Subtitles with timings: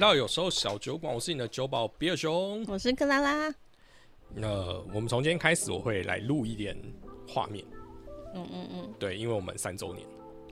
[0.00, 2.64] 到有时候小酒馆，我是你的酒保比尔熊。
[2.66, 3.54] 我是克拉拉，
[4.36, 6.74] 呃，我们从今天开始，我会来录一点
[7.28, 7.62] 画面，
[8.34, 10.06] 嗯嗯嗯，对，因为我们三周年，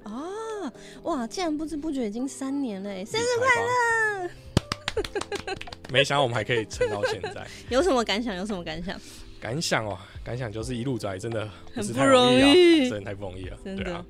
[0.05, 0.71] 哦，
[1.05, 4.30] 哇，竟然不知不觉已经三年了，生日快乐！
[5.91, 8.37] 没想到我们还可以撑到现在， 有什么感想？
[8.37, 9.01] 有什么感想？
[9.41, 14.04] 感想哦，感想就是一路走来真的很不容易真的太不容易了，真的对啊。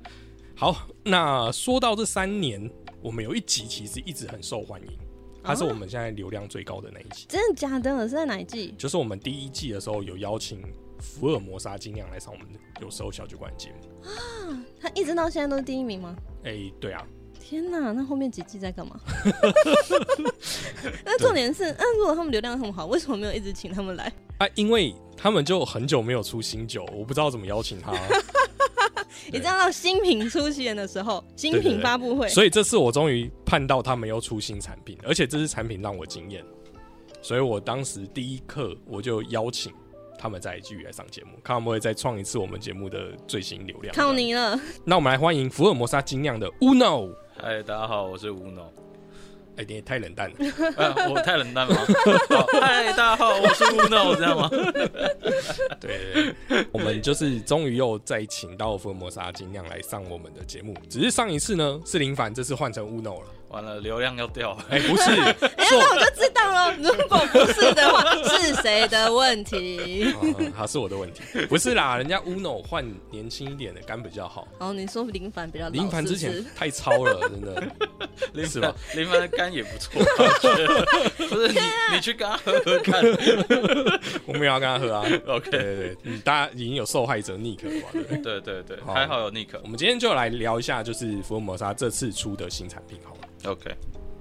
[0.53, 2.69] 好，那说到这三年，
[3.01, 4.87] 我们有一集其实一直很受欢迎，
[5.43, 8.07] 它是哦我们现在流量最高的那一集，真的假的？
[8.07, 8.73] 是在哪一季？
[8.77, 10.61] 就是我们第一季的时候有邀请
[10.99, 12.47] 福尔摩沙精酿来上我们
[12.81, 14.63] 有时候小酒馆的节目啊。
[14.79, 16.15] 他一直到现在都是第一名吗？
[16.43, 17.05] 哎、对啊，
[17.39, 18.99] 天哪，那后面几季在干嘛？
[21.03, 24.11] 那重点是，那如果他们流量很好，为什么没有一直请他们来？
[24.37, 27.91] 啊，因为他们就很久没有出新酒，我不知道怎么邀请他，
[29.31, 36.43] 你知道到新品出现的时候，新品发布会，所以这次我终于盼到他们又出新产品，而且这次产品让我惊艳，
[37.21, 39.71] 所以我当时第一刻我就邀请
[40.17, 43.93] 他们再继续来上节目，看会不会再创一次我们节目的最新流量。
[43.95, 44.11] 靠！
[44.11, 44.59] 你了。
[44.83, 47.13] 那我们来欢迎福尔摩沙精酿的 Uno。
[47.37, 48.73] 嗨，大家好，我是吴诺。
[49.59, 50.35] 哎、你也太冷淡了。
[50.77, 51.75] 啊，我太冷淡吗？
[52.29, 54.47] 好嗨，大家好，我是乌诺，知道吗？
[55.81, 63.27] 对对对，我们就是终于又再请到福尔摩沙金亮来上我们的节目，只是上一次呢是林凡，这次换成 Uno 了。
[63.49, 64.65] 完了，流量要掉了。
[64.69, 66.75] 哎、不是，哎、那我就知道了。
[66.77, 68.03] 如果不是的话，
[68.37, 70.13] 是谁的问题？
[70.13, 70.21] 啊，
[70.55, 77.63] 他是我的问题，不是啦，人家 Uno 换年轻一点的肝比较好，哦，你说林凡比较老林凡之前太糙了， 真的。
[78.33, 80.01] 林是吧，林凡的肝也不错，
[81.17, 81.59] 不是你，
[81.93, 83.01] 你去跟他喝喝看。
[84.25, 85.03] 我没有要跟他喝啊。
[85.27, 88.21] OK，对对对，嗯大家已经有受害者 Nick 了嘛，对不对？
[88.21, 89.47] 对对对，好还好有 Nick。
[89.63, 93.75] 我们今天就来聊一下，就是福尔摩沙这次出的新产品好了，OK，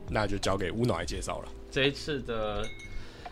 [0.09, 1.49] 那就交给 Uno 来介绍了。
[1.71, 2.67] 这一次的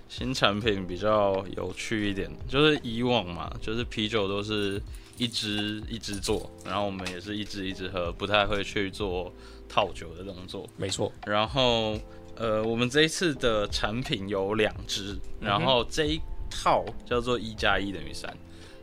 [0.08, 4.80] 新产品比较有趣一点，就是以往嘛，就是啤酒都是
[5.16, 9.32] 一支一支做，然后我们也是一支一支喝，不太会去做
[9.68, 10.68] 套酒的动作。
[10.76, 11.98] 没错，然后
[12.36, 16.20] 呃，我们这一次的产品有两支，然后这一
[16.50, 18.36] 套叫做一加一等于三。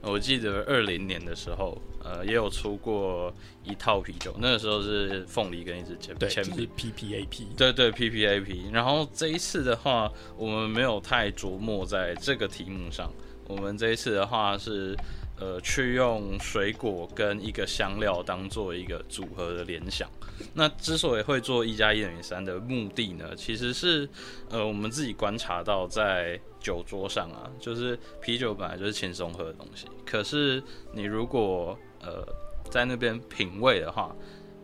[0.04, 3.34] 我记得二零年的时候，呃，也有出过
[3.64, 6.52] 一套啤酒，那个时候是凤梨跟一支前对，就是。
[6.52, 7.56] PPAP。
[7.58, 8.72] 对对，PPAP。
[8.72, 13.12] 然后这一次的话，我们没有太琢磨在这个题目上。
[13.48, 14.96] 我们这一次的话是，
[15.40, 20.10] 呃，去用水果跟一个香料当做一个组合的联想。
[20.54, 24.08] 那之所以会做一加一等于三的目的呢，其实是，
[24.50, 30.62] 呃，我们自己观察到在酒桌上啊，就是啤酒本来就是轻松喝的东西，可是
[30.92, 32.26] 你如果呃
[32.70, 34.16] 在那边品味的话，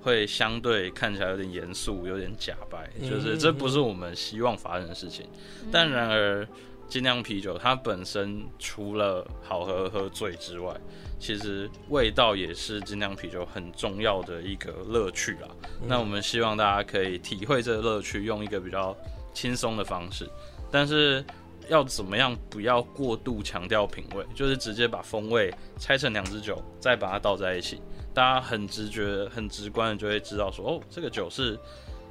[0.01, 5.25] 会相对看起来有点严肃，有点假白，就是这不是我们希望发生的事情。
[5.71, 6.47] 但然而，
[6.89, 10.75] 精酿啤酒它本身除了好喝喝醉之外，
[11.19, 15.47] 其实味道也是精酿啤酒很重要的一个乐趣啦。
[15.87, 18.97] 那我们希望大家可以体会这个乐趣，用一个比较
[19.33, 20.29] 轻松的方式，
[20.71, 21.23] 但是。
[21.67, 27.79] 要怎么样不要过度强调品味，就是直接把风味拆成两支酒，再把它倒在一起，
[28.11, 31.59] 大家很直觉、很直观的就会知道说，哦，这个酒是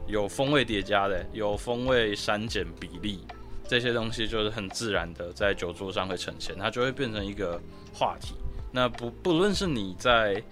[0.06, 3.26] 有风味叠加的，有风味删减比例，
[3.68, 7.60] 这些东西就是很自然的在酒桌上会呈现，它就会变成一个
[7.94, 8.34] 话题。
[8.72, 10.42] 那不不论是你在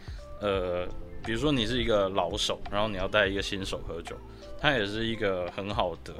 [0.40, 0.86] 呃，
[1.24, 4.14] 比如说你是一个老手，然后你要带一个新手喝酒，
[4.60, 6.12] 它也是一个很好的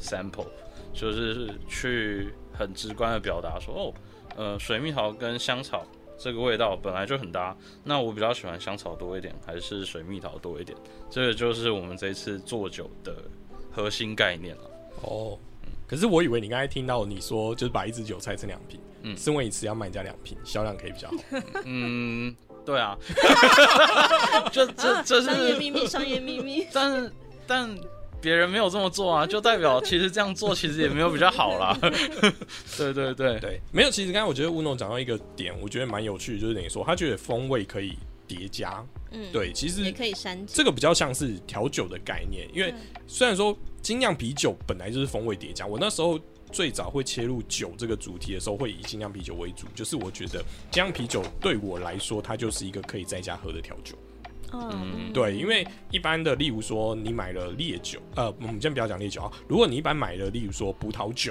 [0.00, 0.46] sample，
[0.92, 3.94] 就是去很直观的表达说，哦，
[4.36, 5.86] 呃，水蜜桃跟香草
[6.18, 10.76] 这个味道本来就很搭，那我比较喜欢香草多一点，还是水蜜桃多一点？
[11.08, 13.14] 这个就是我们这次做酒的
[13.70, 14.62] 核心概念了。
[15.02, 15.38] 哦，
[15.94, 21.14] 可是我以为你刚才听到你说，就是把一只酒拆成两瓶，嗯身为一次要卖人家两瓶，销量可以比较好。
[21.64, 22.34] 嗯，
[22.66, 22.98] 对啊，
[24.50, 26.66] 这这这商业，秘密，商业秘密。
[26.74, 27.12] 但
[27.46, 27.78] 但
[28.20, 31.78] 别人没有这么做啊， 就代表其实这样做其实也没有比较好啦。
[32.76, 33.90] 对对对，对，没有。
[33.90, 37.96] 其实刚才我觉得吴诺讲到一个点，我觉得蛮有趣的，就是等于说他觉得风味可以
[38.26, 38.84] 叠加。
[39.12, 40.56] 嗯，对，其实也可以删减。
[40.56, 46.18] 这个比较像是调酒的概念，因为嗯虽然说精酿啤酒本来就是风味叠加，我那时候
[46.50, 53.94] 最早会切入酒这个主题的时候，会以精酿啤酒为主，就是我觉得精酿啤酒对我来说，它就是一个可以在家喝的调酒。
[54.54, 61.30] 嗯，对，因为一般的，例如说你买了烈酒，呃，我们先不要讲烈酒啊，如果你一般买了，例如说葡萄酒。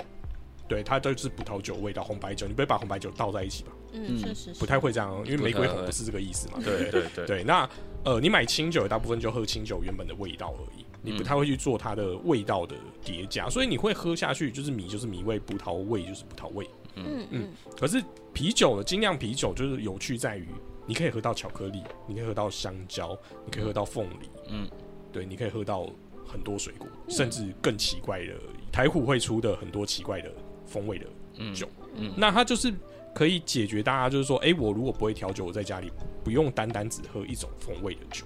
[0.65, 3.71] 对，它都是葡萄酒味道，红白酒，你不会把红白酒倒在一起吧？
[3.94, 6.59] 嗯，确实是不太会这样，因为玫瑰红不是这个意思嘛。
[6.63, 7.69] 对对对对，那
[8.05, 16.65] 呃，你买清酒，大部分就喝清酒原本的味道而已，你不太会去做它的味道的叠加，所以你会喝下去就是米就是米味，葡萄味就是葡萄味。
[16.95, 18.01] 嗯嗯可是
[18.31, 20.47] 啤酒呢，精酿啤酒就是有趣在于，
[20.85, 24.67] 你可以喝到巧克力，你可以喝到香蕉，你可以喝到凤梨，嗯，
[25.11, 25.89] 对，你可以喝到
[26.25, 28.33] 很多水果，甚至更奇怪的
[28.71, 30.31] 台虎会出的很多奇怪的
[30.65, 31.05] 风味的
[31.38, 31.67] 嗯酒。
[31.95, 32.73] 嗯那它就是
[33.13, 35.91] 可以解决大家就是说，哎、我如果不会调酒，我在家里
[36.23, 38.25] 不用单单只喝一种风味的酒。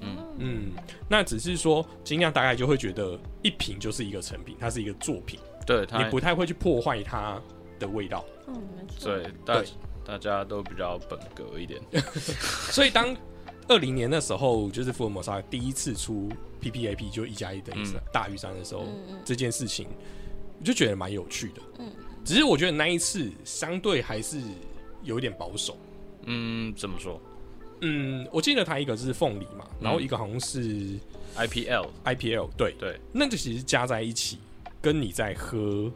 [0.00, 0.72] 嗯嗯，
[1.08, 7.40] 那只是说精酿大概就会觉得一瓶就是一个成品，它是一个作品，对，他你不太会去破坏它
[7.78, 8.24] 的味道。
[8.46, 9.12] 嗯，没错。
[9.12, 9.68] 对大对
[10.04, 11.80] 大家都比较本格一点。
[12.72, 13.14] 所以当
[13.68, 16.28] 二零年的时候，就是福尔摩沙第一次出
[16.62, 18.86] PPAP 就一加一等于三嗯大于三的时候，
[19.24, 19.86] 这件事情
[20.58, 21.62] 我就觉得蛮有趣的。
[21.78, 21.92] 嗯
[22.24, 24.38] 只是我觉得那一次相对还是
[25.02, 25.78] 有点保守。
[26.24, 27.18] 嗯，怎么说
[27.80, 30.98] 嗯，我记得它一个是凤梨嘛，然后一个好像是
[31.36, 34.38] ？IPL IPL，对，对那个其实加在一起，
[34.80, 35.90] 跟你在喝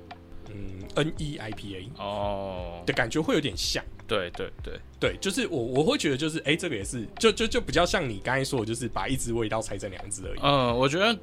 [0.48, 3.82] 嗯 NE IPA 哦，的感觉会有点像。
[4.06, 10.40] 对对对，对，就是我我会觉得就是，哎、这个也是，就就就比较像你刚才说的，就是把一支味道拆成两支而已。
[10.42, 11.18] 嗯，我觉得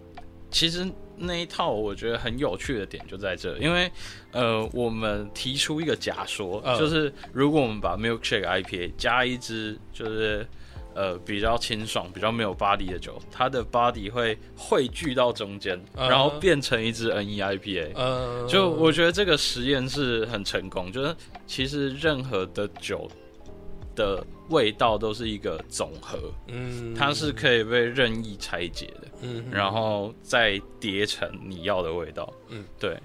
[0.52, 0.86] 其实
[1.18, 3.92] 那一套我觉得很有趣的点就在这，因为
[4.32, 6.78] 呃，我们提出一个假说，嗯。
[6.80, 10.48] 就是如果我们把 Milkshake IPA 加一支就是
[10.96, 16.10] 呃比较清爽、比较没有 body 的酒，它的 body 会汇聚到中间，嗯。
[16.10, 17.92] 然后变成一支 NE IPA。
[17.96, 23.10] 呃，就我觉得这个实验是很成功，就是其实任何的酒
[24.00, 26.18] 的味道都是一个总和，
[26.48, 29.08] 嗯它是可以被任意拆解的。
[29.22, 32.34] 嗯然后再叠成你要的味道。
[32.48, 32.98] 嗯，对，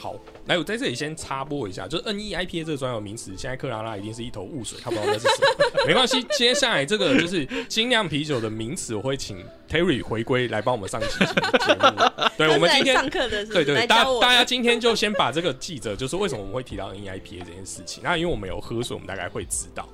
[0.00, 0.16] 好，
[0.46, 12.04] 来我在这里先插播一下，就是 NE IPA 这个专有名词，现在克拉拉一定是一头雾水，他不知道那是什么， 没关系，接下来这个就是精酿啤酒的名词，我会请 Terry 回归来帮我们上期节目。
[12.38, 18.02] 对，我们今天上课的是对对，大大家今天就先把这个记着，就是为什么我们会提到 NEIPA 这件事情。
[18.02, 19.86] 那因为我们有喝，所以我们大概会知道。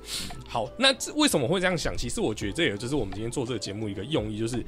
[0.47, 1.93] 好，那这为什么会这样想？
[1.97, 4.63] 其实我觉得这也就是我们今天做这个节目一个用意，就是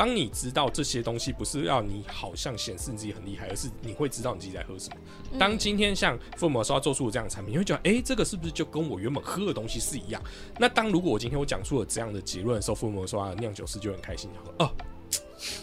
[0.00, 4.96] 当你知道这些东西，不是要你好像显示你自己很厉害，而是你会知道你自己在喝什么。
[5.38, 10.22] 当今天像福尔摩斯做出了这样的产品，你会觉得，哎、这个是不是就跟我原本喝的东西是一样？
[10.58, 14.70] 那当如果我今天我讲出了这样的结论的时候，福尔摩斯酿酒师就很开心，说，哦，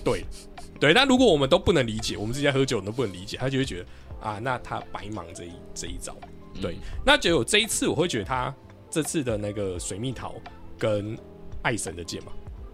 [0.04, 0.24] 对，
[0.80, 3.86] 对，但如果我们都不能理解，我们自己在喝酒都不能理解，他就会觉得
[4.22, 6.16] 啊，那他白忙这一这一招。
[6.62, 8.54] 对，那只有这一次，我会觉得他
[8.88, 10.36] 这次的那个水蜜桃
[10.78, 11.18] 跟
[11.64, 12.32] 爱神的剑嘛，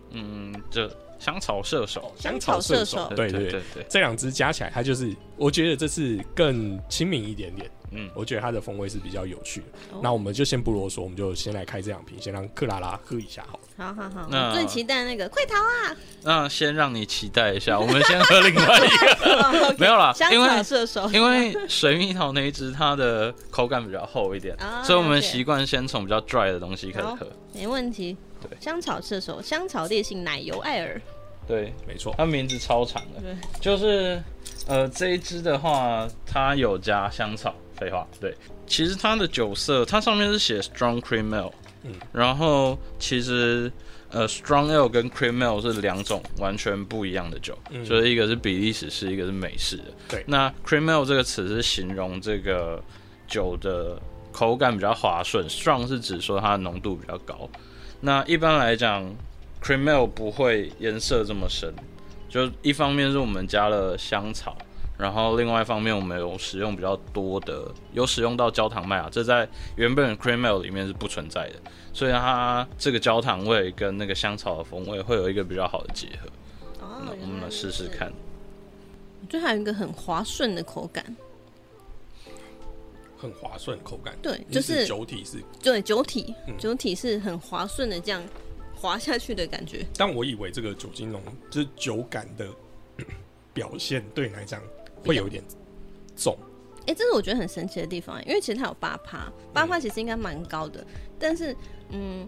[0.10, 7.70] 嗯，这香草射手，香草射手，对对对对，这两支加起来，它就是我觉得这次更亲民一点点。
[7.96, 9.68] 嗯，我觉得它的风味是比较有趣的。
[9.92, 10.00] 哦。
[10.02, 13.64] 那我们就先不啰嗦，我们就先来开这两瓶，先让克拉拉喝一下好了。
[13.78, 15.96] 好好好，最期待那个快逃啊！
[16.24, 27.28] 那先让你期待一下，我们先喝另外一个， 没有啦，香因为草射手，因为水蜜桃那一支它的口感比较厚一点，啊所以我们习惯先从比较 dry 的东西开始喝。
[27.54, 28.18] 没问题。
[28.42, 28.58] 对。
[28.60, 31.00] 香草射手，香草烈性奶油艾尔，
[31.48, 34.22] 对，没错，它名字超长的，对，就是
[34.68, 38.34] 呃这一支的话，它有加香草，废话，对，
[38.66, 41.52] 其实它的酒色，它上面是写 strong cream ale，
[41.84, 41.94] 嗯。
[42.12, 43.72] 然后其实
[44.10, 47.84] 呃 strong ale 跟 cream ale 是两种完全不一样的酒，嗯。
[47.84, 49.86] 就是一个是比利时式，一个是美式的。
[50.08, 50.24] 对。
[50.28, 52.82] 那 cream ale 这个词是形容这个
[53.28, 57.50] 酒的口感比较滑顺，strong 是指说它的浓度比较高。
[58.00, 59.04] 那一般来讲
[59.64, 61.74] ，cream ale 不会颜色这么深，
[62.30, 64.58] 就一方面是我们加了香草，
[64.98, 71.56] 然后另外一方面我们有使用比较多的，有使用到焦糖麦芽，这在原本的 cream ale 里面是不存在的，
[71.94, 76.28] 所以它这个焦糖味跟那个香草的风味会有一个比较好的结合。
[76.82, 78.12] 哦那我们来试试看。。
[79.22, 81.16] 我觉得还有一个很滑顺的口感，
[83.18, 84.14] 很滑顺口感。
[84.22, 88.22] 对，就是酒体是，对酒体嗯，酒体是很滑顺的这样
[88.84, 89.86] 滑下去的感觉。
[89.98, 92.50] 但我以为这个酒精浓就是酒感的
[93.54, 94.62] 表现对你来讲
[95.06, 95.42] 会有一点
[96.18, 96.38] 重？
[96.86, 100.86] 哎、这是我觉得很神奇的地方，因为其实它有八趴，八趴其实应该蛮高的，
[101.18, 101.56] 但是
[101.92, 102.28] 嗯，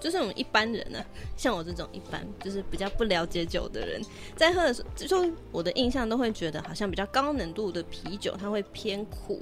[0.00, 0.98] 就是我们一般人呢、
[1.38, 4.02] 像我这种一般就是比较不了解酒的人，
[4.34, 9.40] 在喝的时候，就我的印象都会觉得好像比较高浓度的啤酒它会偏苦，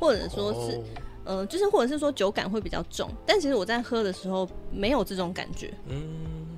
[0.00, 0.84] 或者说是、哦
[1.28, 5.70] 呃，就是或者是说酒感会比较重，但其实我在喝的时候没有这种感觉。
[5.86, 6.56] 嗯，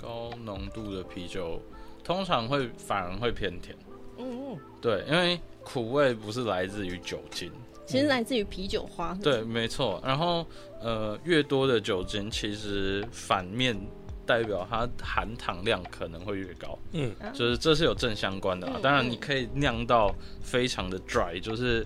[0.00, 1.60] 高浓度的啤酒
[2.04, 3.76] 通常会反而会偏甜，
[4.16, 7.50] 嗯嗯，对，因为苦味不是来自于酒精，
[7.84, 9.12] 其实来自于啤酒花。
[9.20, 10.00] 对，没错。
[10.06, 10.46] 然后
[10.80, 13.76] 呃，越多的酒精，其实反面
[14.24, 18.74] 代表它含糖量可能会越高，嗯，就是这是有正相关的、啊。
[18.76, 21.84] 嗯当然，嗯你可以酿到非常的 dry，就是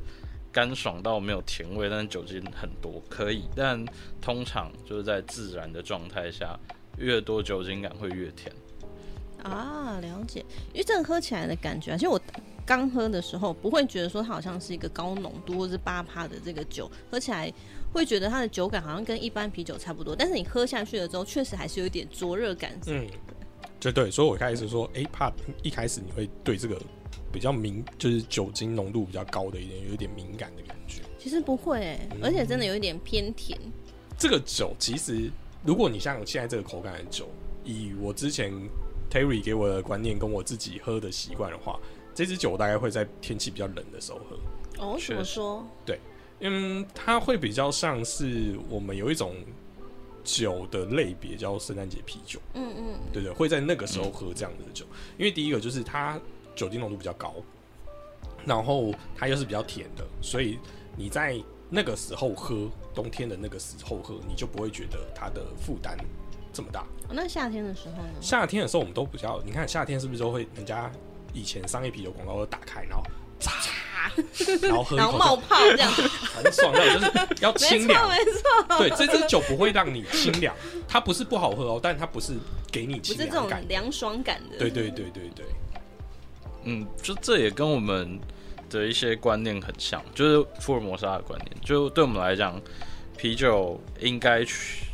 [0.53, 3.45] 干爽到没有甜味，但是酒精很多，可以。
[3.57, 3.83] 但
[4.21, 6.59] 通常就是在自然的状态下，
[6.99, 8.55] 越多酒精感会越甜。
[9.43, 10.45] 啊，了解。
[10.73, 12.21] 因为这个喝起来的感觉啊，其实我
[12.65, 17.53] 刚喝的时候不会觉得说它好像是一个高浓度或是八趴的这个酒，喝起来
[17.93, 22.71] 会觉得它的酒感好像跟一般啤酒差不多，但是你喝下去了之后，确实还是有一点灼热感。
[22.87, 23.05] 嗯，
[23.83, 25.29] 就对，所以我开始说，哎、怕
[25.61, 26.81] 一开始你会对这个
[27.33, 31.03] 比较敏，就是酒精浓度比较高的一点，有一点敏感的感觉。
[31.19, 33.59] 其实不会、欸，而且真的有一点偏甜。
[34.17, 35.29] 这个酒其实，
[35.65, 37.29] 如果你像现在这个口感的酒，
[37.65, 38.53] 以我之前
[39.11, 41.81] Terry 给我的观念跟我自己喝的习惯的话，
[42.15, 44.37] 这支酒大概会在天气比较冷的时候喝。
[44.79, 45.67] 哦，怎么说？
[46.39, 49.35] 嗯，它会比较像是我们有一种
[50.25, 54.85] 酒的类别叫圣诞节啤酒，嗯嗯，对对，会在那个时候喝这样子的酒，
[55.19, 56.21] 因为第一个就是它
[56.55, 57.35] 酒精浓度比较高，
[58.45, 60.59] 然后它又是比较甜的，所以
[60.97, 61.39] 你在
[61.69, 65.97] 那个时候喝，冬天的那个时候喝，你就不会觉得它的负担
[66.53, 66.83] 这么大。
[67.09, 68.15] 哦那夏天的时候呢？
[68.21, 70.91] 夏天的时候我们都比较，你看夏天是不是都会人家
[71.35, 73.11] 以前商业啤酒广告都打开，然后嚓，
[74.63, 78.11] 然后喝一然后口冒泡这样，很爽，那种就是要没清凉错。
[78.11, 80.55] 没错，对，这支酒不会让你清凉，
[80.89, 82.35] 它不是不好喝哦，但它不是
[82.71, 83.69] 给你不是这清凉感。
[83.69, 84.59] 凉爽感的。
[84.59, 85.47] 对对对对对，
[86.65, 88.19] 嗯，就这也跟我们
[88.69, 91.51] 的一些观念很像，就是福尔摩沙的观念。
[91.65, 92.61] 就对我们来讲，
[93.17, 94.85] 啤酒应该去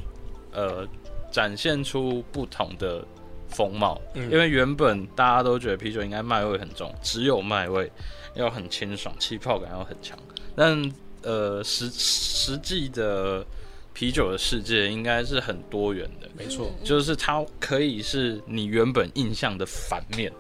[0.52, 0.87] 呃
[1.33, 3.05] 展现出不同的
[3.49, 7.90] 风貌，嗯因为原本大家都觉得啤酒应该麦味很重，只有麦味，
[8.38, 10.18] 要很清爽，气泡感要很强。
[10.57, 10.90] 但
[11.23, 13.45] 呃实实际的
[13.92, 16.71] 啤酒的世界应该是很多元的，没错。
[16.78, 20.33] 嗯就是它可以是你原本印象的反面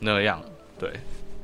[0.00, 0.42] 那样，
[0.78, 0.90] 对。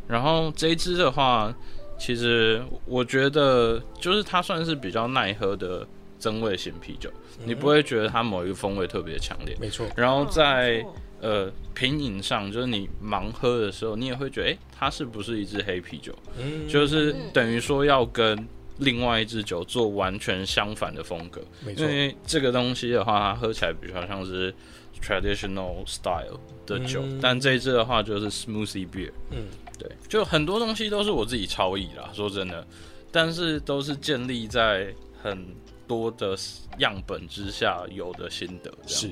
[0.09, 1.54] 然后这一支的话，
[1.99, 5.87] 其实我觉得就是它算是比较耐喝的
[6.19, 7.11] 增味型啤酒，
[7.45, 9.57] 你不会觉得它某一个风味特别强烈。
[9.61, 10.85] 没错，然后哦在
[11.21, 16.15] 呃品饮上，就是你盲喝的时候，你也会觉得，诶，它是不是一支黑啤酒？
[16.39, 18.49] 嗯，就是嗯等于说要跟
[18.79, 21.43] 另外一支酒做完全相反的风格。
[21.65, 24.55] 没错因，为这个东西的话，它喝起来比较像是
[25.03, 29.12] traditional style 的酒，嗯但这一支的话就是 smoothie beer。
[29.31, 29.47] 嗯，
[29.79, 32.67] 对，就很多东西都是我自己超意啦，说真的，
[33.12, 35.47] 但是都是建立在很
[35.87, 36.35] 多的
[36.79, 38.71] 样本之下有的心得。
[38.87, 39.11] 这样是。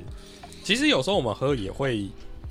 [0.68, 2.06] 其实有时候我们喝也会，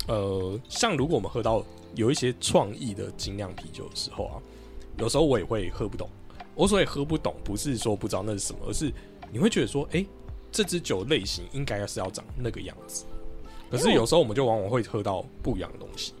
[0.08, 4.42] 呃，像如果我们喝到有一些创意的精酿啤酒的时候啊，
[4.98, 6.10] 有时候我也会喝不懂。
[6.56, 8.92] 我所以喝不懂，不是说不知道那是什么，而是
[9.30, 10.04] 你会觉得说，哎、
[10.50, 13.04] 这支酒类型应该是要长那个样子。
[13.70, 16.12] 可是有时候我们就往往会喝到不一样的东西。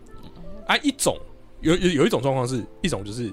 [0.68, 1.18] 啊，一种
[1.62, 3.28] 有有有一种状况是，一种就是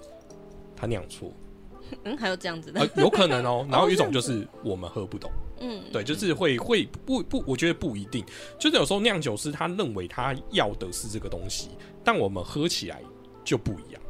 [0.75, 1.31] 它酿错，
[2.01, 3.63] 嗯，还有这样子的呃，，有可能哦。
[3.69, 5.29] 然后一种就是我们喝不懂。
[5.59, 8.23] 嗯，对，就是会会不不，我觉得不一定。
[8.59, 11.69] 就是有时候酿酒师他认为他要的是这个东西，
[12.03, 13.01] 但我们喝起来
[13.43, 14.01] 就不一样。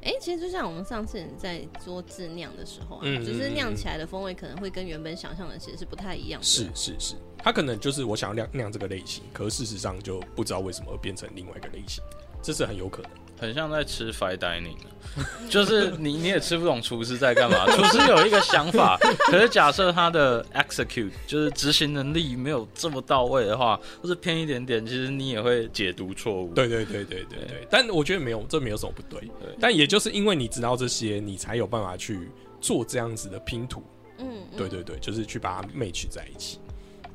[0.00, 6.46] 哎、其实就像我们上次在做自酿的时候啊，嗯就是酿起来的风味可能会跟原本想象的其实是不太一样的。
[6.46, 12.02] 是是是，他可能就是我想要酿酿这个类型，可是事实上就不知道为什么变成另外一个类型，
[12.40, 13.10] 这是很有可能。
[13.38, 14.90] 很像在吃 fine dining，啊
[15.48, 17.66] 就是你你也吃不懂厨师在干嘛。
[17.66, 18.96] 厨师有一个想法，
[19.30, 26.52] 可是假设他的 execute 就是执行能力没有这么到位的话，或是偏一点点，其实你也会解读错误。
[26.54, 29.20] 对对对对对对，但我觉得没有，这没有什么不对。
[29.20, 32.28] 对但也就是因为你知道这些，你才有办法去
[32.60, 33.82] 做这样子的拼图。
[34.18, 36.58] 嗯，嗯对对对，就是去把它 match 在一起。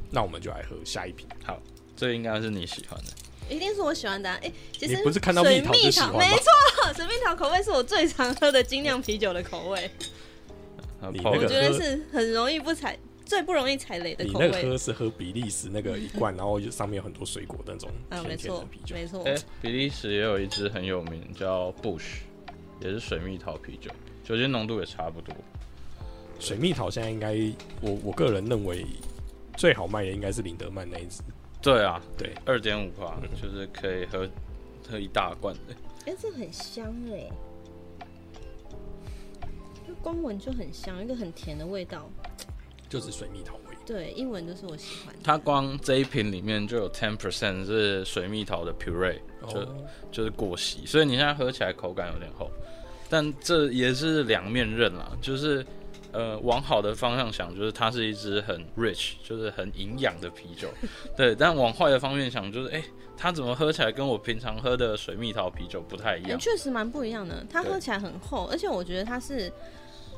[0.09, 1.27] 那我们就来喝下一瓶。
[1.43, 1.59] 好
[1.95, 3.11] 这应该是你喜欢的。
[3.49, 4.39] 一定是我喜欢的、啊。
[4.41, 9.89] 哎、其实不是看到水蜜桃就，喜欢没错， 水蜜桃口味是我最常喝的精酿啤酒的口味。
[11.01, 14.69] 我觉得是很容易不踩，最不容易踩雷的你那个口味。
[14.69, 18.95] 喝是喝比利时那个一罐，然后上面有很多水果的那种甜甜的错啤酒。
[18.95, 22.21] 没错哎、，比利时也有一支很有名叫 Bush，
[22.79, 23.91] 也是水蜜桃啤酒，
[24.23, 25.35] 酒精浓度也差不多。
[26.39, 27.35] 水蜜桃现在应该，
[27.81, 28.85] 我我个人认为
[29.57, 31.21] 最好卖的应该是林德曼那一支。
[31.63, 34.27] 对啊，对，二点五帕，就是可以喝
[34.91, 35.73] 喝一大罐的。
[36.05, 37.31] 哎，这很香哎，
[39.87, 42.09] 就光闻就很香，一个很甜的味道。
[42.89, 43.61] 就是水蜜桃味。
[43.85, 45.21] 对，一闻就是我喜欢的。
[45.23, 49.75] 它光这一瓶里面就有 ten percent 是水蜜桃的 puree，就、哦，
[50.11, 52.51] 就是果稀，所以你现在喝起来口感有点厚，
[53.09, 55.65] 但这也是两面刃啦，就是
[56.13, 60.69] 呃往好的方向想，就是它是一支很 rich，就是很营养的啤酒，
[61.17, 62.81] 对，但往坏的方面想，就是哎、
[63.17, 66.39] 它怎么喝起来跟我平常喝的水蜜桃啤酒不太一，样？
[66.39, 67.45] 确实蛮不一样的。
[67.49, 69.51] 它喝起来很厚，而且我觉得它是，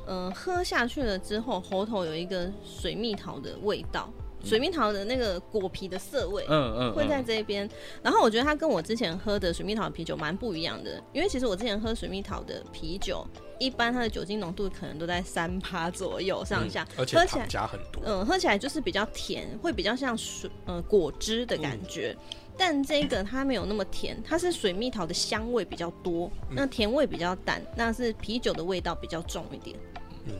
[0.06, 4.08] 嗯、喝下去了之后，喉头有一个水蜜桃的味道，
[4.46, 6.44] 水蜜桃的那个果皮的涩味。
[6.48, 7.68] 嗯嗯，会在嗯这边，
[8.02, 13.26] 然后我觉得它跟我之前喝的水蜜桃啤酒蛮不一样的，因为其实我之前喝水蜜桃的啤酒，
[13.58, 18.02] 一般它的酒精浓度可能都在三趴左右上下，而且喝起来糖加很多。
[18.04, 22.16] 嗯，喝起来就是比较甜，会比较像水呃果汁的感觉。
[22.58, 29.76] 但这个它没有那么甜，它是水蜜桃的香味比较多，那甜味比较淡，那是啤酒的味道比较重一点。
[30.24, 30.32] 嗯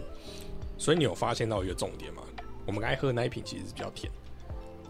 [0.79, 2.23] 所以你有发现到一个重点吗？
[2.67, 4.11] 我们刚才喝的那一瓶其实是比较甜，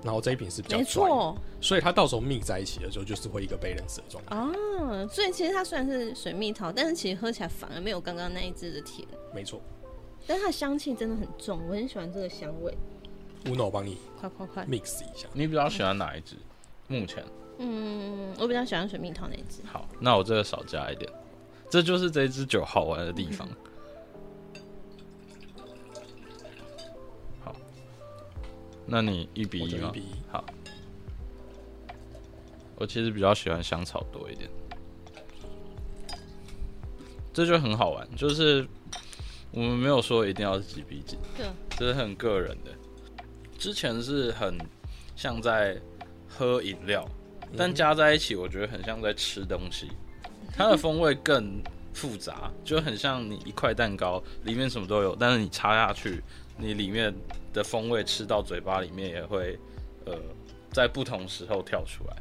[0.02, 4.34] 然后这一瓶是比较没 dry 错所以它到时候 mix 在一起的时候，就是会一个 balance 的状态。
[4.34, 9.60] 啊，所以其实它虽然是水蜜桃，但是其实喝起来反而没有刚刚那一支的甜，没错
[10.26, 12.76] 但它的香气真的很重，我很喜欢这个香味。
[13.44, 15.28] ，Uno 帮你快快快！mix 一下。
[15.32, 16.36] 你比较喜欢哪一支？
[16.88, 17.24] 目前
[17.58, 19.60] 嗯，我比较喜欢水蜜桃那一支。
[19.64, 21.10] 好，那我这个少加一点，
[21.70, 23.46] 这就是这支酒好玩的地方。
[23.48, 23.54] 好，
[28.86, 29.68] 那你一比一吗？
[29.68, 30.12] 我就一比一。
[30.30, 30.44] 好，
[32.76, 34.48] 我其实比较喜欢香草多一点，
[37.32, 38.66] 这就很好玩，就是
[39.50, 42.70] 我们没有说一定要是几比几，对，这是很个人的。
[43.58, 44.56] 之前是很
[45.16, 45.80] 像在
[46.28, 47.08] 喝饮料，
[47.56, 49.90] 但加在一起，我觉得很像在吃东西，
[50.54, 51.62] 它的风味更
[51.94, 56.22] 复杂，就很像你一块蛋糕里面什么都有，但是你插下去，
[56.56, 57.14] 你里面
[57.52, 59.58] 的风味吃到嘴巴里面也会
[60.04, 60.14] 呃
[60.70, 62.16] 在不同时候跳出来。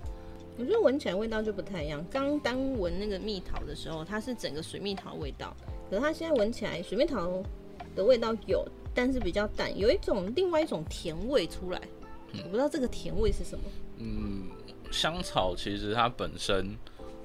[0.57, 2.05] 我觉得闻起来味道就不太一样。
[2.09, 5.55] 刚当闻那个蜜桃的时候，它是整个水蜜桃味道，
[5.89, 7.43] 可是它现在闻起来水蜜桃
[7.93, 11.81] 的味道有，但是比较淡，有一种另外一种甜味出来。
[12.43, 13.63] 我不知道这个甜味是什么。
[13.97, 14.47] 嗯，
[14.91, 16.77] 香草其实它本身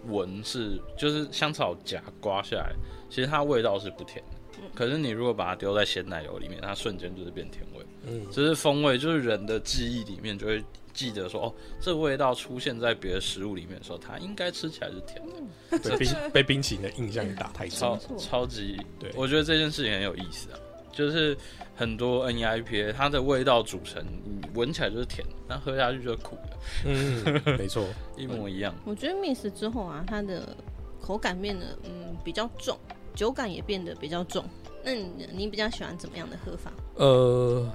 [0.06, 2.72] 闻是就是香草荚刮下来，
[3.08, 4.39] 其实它味道是不甜的。
[4.74, 7.84] 可是你如果把它丢在鲜奶油里面，它瞬间就是变甜味。
[8.06, 15.22] 嗯，这是风味，就是人的记忆里面就会记得说，哦，这个味道出现在别的食物里面的时候，它应该吃起来是甜
[15.70, 18.16] 的，被冰被冰淇淋的印象也打太超重。
[18.16, 18.80] 错超级。
[18.98, 20.58] 对我觉得这件事情很有意思啊，
[20.92, 21.36] 就是
[21.76, 27.86] 很多 NEIPA 它的味道组成，你闻起来就是甜的，但喝下去就是苦的，嗯，没错。
[28.16, 28.74] 一模一样。
[28.84, 30.56] 我觉得 Miss 之后啊，它的
[31.00, 32.78] 口感变得嗯比较重，
[33.20, 34.42] 酒感也变得比较重。
[34.82, 36.72] 那你你比较喜欢怎么样的喝法？
[36.94, 37.70] 呃，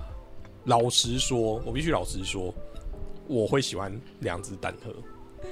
[0.64, 2.52] 老实说，我必须老实说，
[3.28, 4.92] 我会喜欢两只单喝。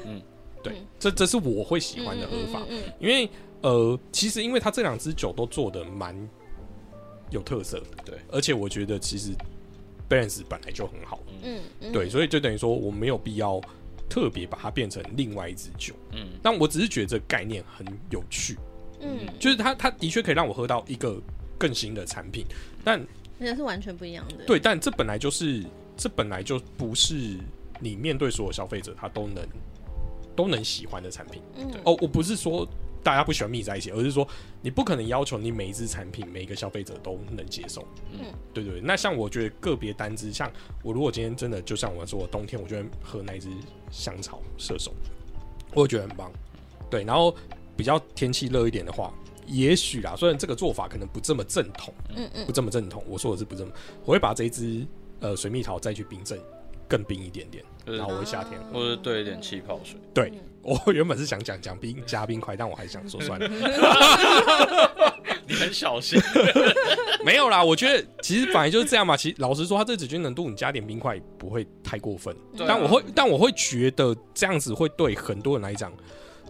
[0.03, 0.19] 嗯，
[0.63, 3.29] 对嗯，这这是我会喜欢的喝法，嗯嗯嗯因为
[3.61, 6.17] 呃，其实因为它这两支酒都做的蛮
[7.29, 9.29] 有特色的，对，而且我觉得其实
[10.09, 13.61] balance 本来就很好，嗯嗯，对，所以就等于说我没有必要
[14.09, 18.57] 特别把它变成另外一支酒，嗯，但我只是觉得这个概念很有趣，
[19.03, 21.21] 嗯，就是它它的确可以让我喝到一个
[21.57, 22.45] 更新的产品，
[22.83, 22.99] 但
[23.39, 24.45] 而且是完全不一样的。
[24.45, 25.63] 对，但这本来就是
[25.97, 27.37] 这本来就不是
[27.79, 29.45] 你面对所有消费者他都能
[30.35, 31.41] 都能喜欢的产品。
[31.57, 32.67] 嗯，哦，我不是说
[33.03, 34.25] 大家不喜欢密在一起，而是说
[34.61, 37.85] 你不可能要求你每一只产品每一个消费者都能接受。
[38.11, 38.19] 嗯，
[38.53, 38.81] 对对对。
[38.81, 40.49] 那像我觉得个别单支，像
[40.81, 43.49] 我如果今天真的就像我说，我冬天我就会喝那一支
[43.91, 44.93] 香草射手，
[45.73, 46.31] 我会觉得很棒。
[46.89, 47.35] 对，然后
[47.75, 49.13] 比较天气热一点的话。
[49.45, 53.71] 也许啦，虽然这个做法可能不这么正统，嗯嗯不这么正统，我说的是不这么，
[54.05, 54.87] 我会把这一支
[55.19, 56.39] 呃水蜜桃再去冰镇，
[56.87, 58.79] 更冰一点点，然后我会夏天喝。
[58.79, 59.99] 或者兑一点气泡水。
[60.13, 60.31] 对
[60.61, 63.45] 我原本是想讲讲冰加冰块，但我还想说算了，
[65.45, 66.17] 你很小心，
[67.25, 67.61] 没有啦。
[67.61, 69.17] 我觉得其实反正就是这样嘛。
[69.17, 75.91] 其实老实说，它这酒精浓度你加点冰块不会太过分，对啊但我会但我会觉得这样子会对很多人来讲，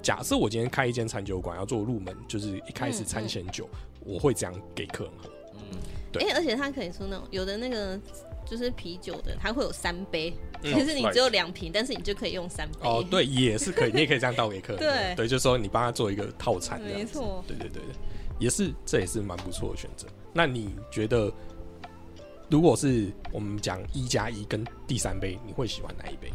[0.04, 3.68] 假设我今天开一间餐酒馆要做入门，就是一开始餐前酒，
[4.02, 5.30] 我会这样给客人喝。
[5.56, 5.80] 嗯，
[6.12, 7.98] 对哎、而且他可以出那种有的那个，
[8.46, 12.88] 就就是啤酒的，它会有三杯，嗯其实你只有两瓶，但是你就可以用三杯。
[12.88, 14.78] 哦，对，也是可以，你也可以这样倒给客人。
[14.78, 17.44] 对对，就是说你帮他做一个套餐没错。
[17.48, 17.96] 对对对对，
[18.38, 20.08] 也是，这也是蛮不错的选择。
[20.32, 21.34] 那你觉得，
[22.48, 26.32] 如果是我们讲一加一跟第三杯，你会喜欢哪一杯？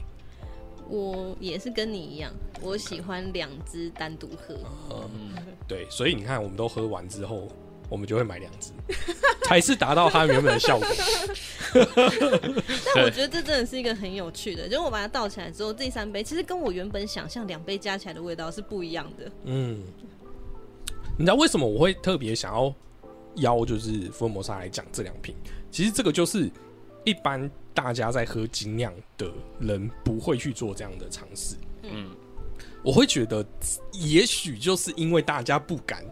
[0.89, 4.55] 我也是跟你一样，我喜欢两支单独喝。
[4.91, 5.35] 嗯，
[5.67, 7.47] 对，所以你看，我们都喝完之后，
[7.89, 8.73] 我们就会买两支，
[9.45, 10.87] 才是达到它原本的效果。
[12.95, 19.31] 但我觉得这真的是一个很有趣的，就是我把它倒起来之后，这三杯其实跟我原本想象两杯加起来的味道是不一样的。
[19.45, 19.83] 嗯，
[21.19, 22.75] 你知道为什么我会特别想要
[23.37, 25.35] 邀就是福尔摩沙来讲这两瓶？
[25.71, 26.51] 其实这个就是
[27.05, 31.55] 一般大家在喝精酿的人不会去做这样的尝试。
[31.85, 32.11] 嗯，
[32.83, 33.47] 我会觉得，
[33.93, 36.05] 也许就是因为大家不敢。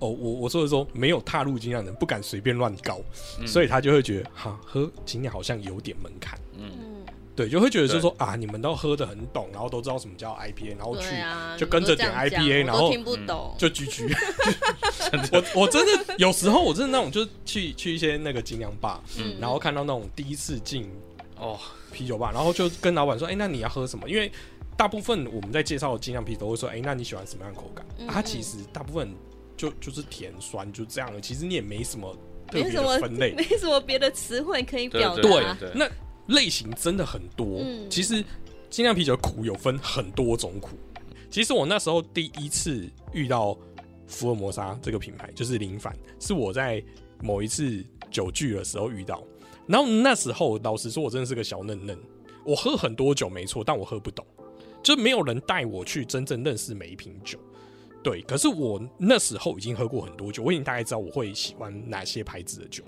[0.00, 3.00] 哦，我我说的说没有踏入精酿的人不敢随便乱搞，
[3.40, 6.93] 嗯所以他就会觉得哈喝精酿好像有点门槛，嗯，嗯，
[7.36, 13.54] 对，就会觉得就是说啊，你们都喝的很懂，然后都知道什么叫 IPA，然后去啊，就跟着点 IPA 然后听不懂。
[13.58, 14.14] 就 GG。
[15.32, 20.88] 我我真的有时候我真的那种就是去去一些那个精酿吧，嗯然后看到那种第一次进
[21.36, 21.58] 哦，
[21.92, 24.08] 啤酒吧，然后就跟老板说，哎、那你要喝什么？
[24.08, 24.30] 因为
[24.76, 27.84] 大部分我们在介绍的精酿啤酒都会说，哎、那你喜欢什么样的口感？
[27.98, 29.12] 嗯啊，它其实大部分
[29.56, 32.12] 就就是甜酸就这样了，其实你也没什么
[32.48, 33.32] 特别没什么的分类。
[33.38, 35.56] 没什么别的词汇可以表达。
[35.74, 35.88] 那
[36.28, 37.60] 类型真的很多。
[37.60, 38.24] 嗯其实
[38.70, 40.76] 精酿啤酒苦有分很多种苦。
[41.30, 43.56] 其实我那时候第一次遇到
[44.06, 46.82] 福尔摩沙这个品牌，就是林凡，是我在
[47.22, 49.22] 某一次酒聚的时候遇到。
[49.66, 51.98] 然后那时候老实说，我真的是个小嫩嫩，
[52.44, 54.24] 我喝很多酒没错，但我喝不懂，
[54.82, 57.38] 就没有人带我去真正认识每一瓶酒。
[58.02, 62.84] 对，可是我那时候已经喝过很多酒，我已经大概知道我会喜欢哪些牌子的酒。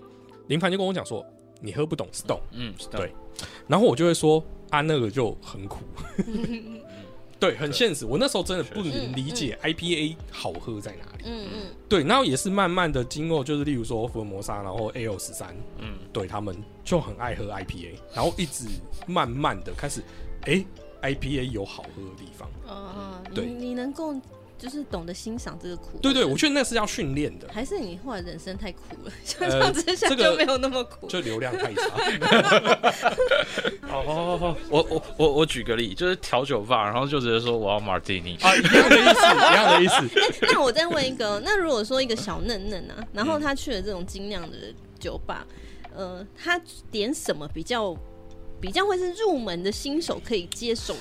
[0.49, 1.25] 林凡就跟我讲说
[1.63, 3.15] ：“你喝不懂 Stone。”嗯，对
[3.69, 5.79] 然后我就会说啊，那个就很苦，
[7.39, 8.07] 对，很现实。
[8.07, 11.25] 我那时候真的不能理解 IPA 好喝在哪里。
[11.27, 18.67] 嗯嗯，对，然后也是慢慢的经过，就是例如说福尔摩沙，然后 AL 十三，嗯，对他们就很爱喝 IPA，然后一直
[19.07, 20.03] 慢慢的开始，
[20.43, 20.65] 哎、
[21.03, 22.49] i p a 有好喝的地方。
[22.67, 23.45] 哦，对。
[23.45, 24.15] 你你能够
[24.59, 25.99] 就是懂得欣赏这个苦。
[26.01, 31.07] 对对，我觉得那是要训练的，还是你后来人生太苦了，相 呃较之下就没有那么苦。
[31.07, 31.83] 就流量太差。
[33.89, 40.47] 哦哦哦，我我我我举个例，就是调酒吧，然后就直接说我要 martini，啊，一样的意思， 一样的意思。
[40.53, 44.57] 那我再问一个，那如果说一个小嫩嫩啊，然后他去了这种精酿的
[44.99, 45.47] 酒吧，
[45.95, 47.97] 呃，他点什么比较
[48.61, 51.01] 比较会是入门的新手可以接受的？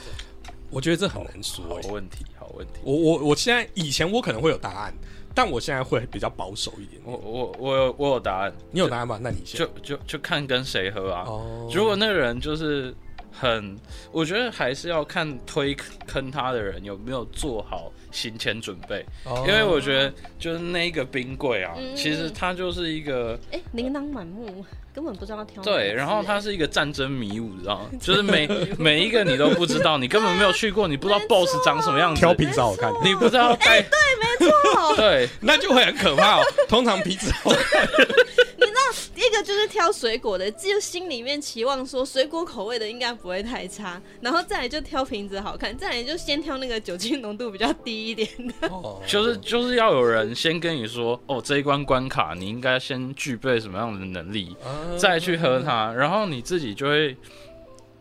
[0.69, 1.65] 我觉得这很难说。
[1.89, 2.79] 问题，好问题。
[2.83, 4.93] 我我我现在以前我可能会有答案，
[5.33, 7.01] 但我现在会比较保守一点。
[7.05, 9.19] 我我我有我有答案，你有答案吗？
[9.21, 9.59] 那你先。
[9.59, 11.23] 就就就看跟谁喝啊。
[11.27, 12.93] 哦，如果那个人就是
[13.31, 13.77] 很，
[14.11, 15.75] 我觉得还是要看推
[16.07, 24.63] 坑他的人有没有做好行前准备，哦因为我觉得就是那个冰柜啊，嗯其实它就是一个哎、琳琅满目，
[24.95, 27.89] 根本不知道挑哪对，然后它哎是一个战争迷雾，你知道吗？
[28.01, 28.47] 就是每
[28.79, 34.95] 每一个你都不知道，你根本没有去过，你不知道 BOSS 长什么样子，挑皮子好看，你不知道哎，对，没，错。
[34.95, 36.43] 对， 那就会很可怕哦。
[36.69, 37.87] 通常皮子好看，
[39.15, 48.27] 一个就是挑水果的，就心里面期望说水果口味的应该不会太差，然后再来就挑瓶子好看，再来就先挑那个酒精浓度比较低一点
[48.59, 48.67] 的。
[48.69, 57.15] 哦就是就是要有人先跟你说，哦，这一关关卡你应该先具备什么样的能力，啊再去喝它，然后你自己就会。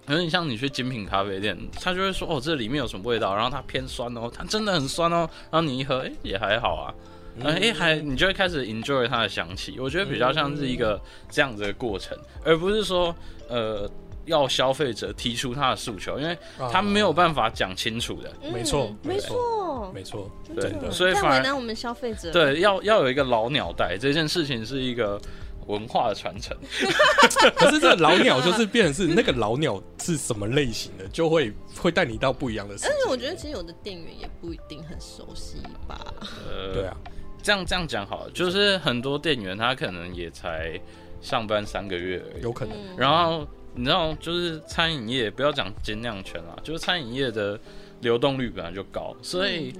[0.07, 6.95] 有点像你去精品咖啡店，他就会说哦，这里面有什么味道，然后它偏酸哦，它真的很酸哦，然后你一喝，哎、也还好啊，
[7.43, 13.15] 哎、诶还你就会开始 enjoy 它的香气，我觉得比较像是一个这样子的过程，而不是说
[13.49, 13.91] 呃
[14.27, 16.37] 要消费者提出他的诉求，因为
[16.73, 20.89] 他没有办法讲清楚的，没错嗯没没错错，没错，对的。
[20.89, 25.21] 在所以反而为难我们消费者。，对，要要有一个老鸟带这件事情是一个
[25.67, 26.57] 文化的传承，
[27.57, 32.75] 可是这个老鸟就是变成是那个老鸟是什么类型的，就会会带你到不一样的。
[32.81, 36.01] 但是我觉得其实有的店员也不一定很熟悉吧。
[36.49, 36.97] 呃，对啊，
[37.45, 40.81] 这样这样讲好了，就是很多店员他可能也才
[41.21, 42.75] 上班三个月而已，有可能。
[42.75, 47.61] 嗯，然后你知道，就是餐饮业不要讲精酿圈啦，就是餐饮业的
[48.01, 49.75] 流动率本来就高，所以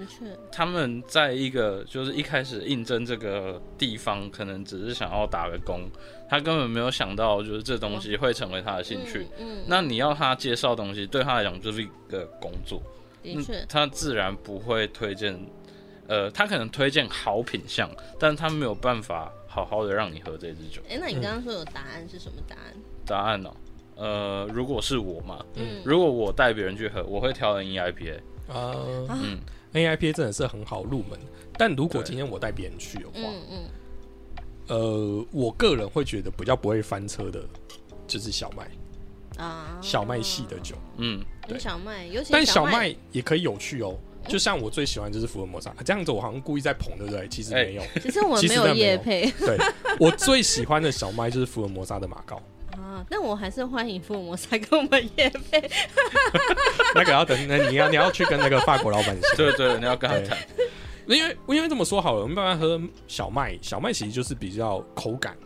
[0.53, 5.89] 他们在一个就是一开始应征这个地方，可能只是想要打个工，
[6.29, 9.27] 他根本没有想到就是这东西会成为他的兴趣。
[9.39, 9.65] 嗯，嗯。
[9.69, 12.83] 那你要他介绍东西，对他来讲就是一个工作，
[13.23, 15.39] 的确，他自然不会推荐
[16.09, 20.83] 呃，他可能推荐好品相，但是他没有办法好好的让你喝这支酒。
[20.89, 22.75] 哎、那你刚刚说有答案是什么答案？
[23.07, 23.55] 答案呢、
[23.97, 28.23] 呃，如果是我嘛，嗯，如果我带别人去喝，我会挑 N E I P A。
[28.53, 28.75] 啊
[29.09, 29.41] 嗯
[29.73, 31.19] ，，NIPA 真的是很好入门，
[31.57, 33.65] 但如果今天我带别人去的话，嗯嗯，
[34.69, 37.43] 呃，我个人会觉得比较不会翻车的，
[38.07, 38.71] 就是小麦。
[39.43, 41.59] 啊，小麦系的酒，嗯，对。
[41.59, 43.99] 小麦，尤其但小麦麦也可以有趣哦。
[44.29, 47.29] 就像我最喜欢就是福尔摩沙，这样子我好像故意在捧，对不对？
[47.29, 49.57] 其实没有，其实我们没有叶配对
[49.99, 52.41] 我最喜欢的小麦就是福尔摩沙的马膏，
[52.73, 55.71] 啊，那我还是欢迎福尔摩沙跟我们叶配。
[56.95, 59.37] 那个要等，那你要你要去跟那个法国老板说。
[59.37, 60.39] 对对，你要跟他谈。
[61.07, 65.37] 因为因为这么说好了，我们慢慢喝小麦，小麦其实就是比较口感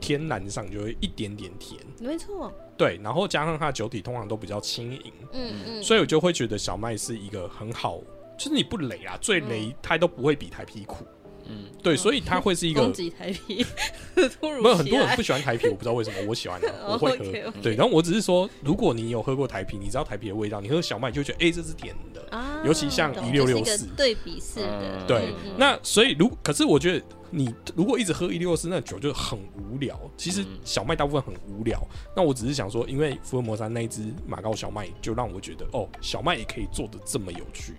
[0.00, 7.98] 天然上就会一点点甜，没错，对，然后加上它的酒体通常都比较轻盈，嗯嗯，所以我就会觉得小麦是一个很好，
[8.38, 11.04] 就是你不雷啊，最雷它都不会比台啤苦，
[11.46, 13.64] 嗯，对，所以它会是一个攻击台啤，
[14.40, 17.52] 突如没有很多人不喜欢台啤，我不知道为什么，我喜欢 我会喝。
[17.62, 22.13] 对，然后我只是说，如果你有喝过台啤，你知道台啤的味道，你喝小麦就会觉得，哎、这是甜的。
[22.34, 29.98] 啊，尤其像懂1664就是一个对比式的，嗯对，嗯嗯那所以如可是我觉得你如果一直喝一六四那酒就很无聊。
[30.16, 31.80] 其实嗯小麦大部分很无聊。
[32.16, 37.74] 那我只是想说，因为福尔摩沙那一支马高小麦，就让我觉得哦，小麦也可以做的这么有趣。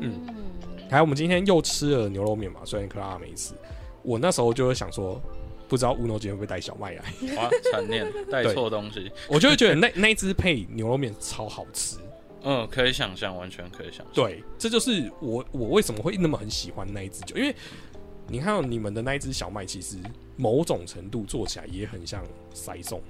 [0.00, 0.26] 嗯
[0.88, 3.54] 还有我们今天又吃了牛肉面嘛，虽然克拉没吃，
[4.02, 5.20] 我那时候就会想说，
[5.66, 7.02] 不知道乌诺今天会不会带小麦来，
[7.36, 9.10] 哇，残念，带错东西。
[9.28, 11.96] 我就会觉得那那一只配牛肉面超好吃。
[12.48, 14.14] 嗯，可以想象，完全可以想象。
[14.14, 17.52] 对，这就是我我为什么会那么很喜欢那一支酒，因为
[18.28, 19.98] 你看到你们的那一支小麦，其实
[20.36, 23.02] 某种程度做起来也很像塞松，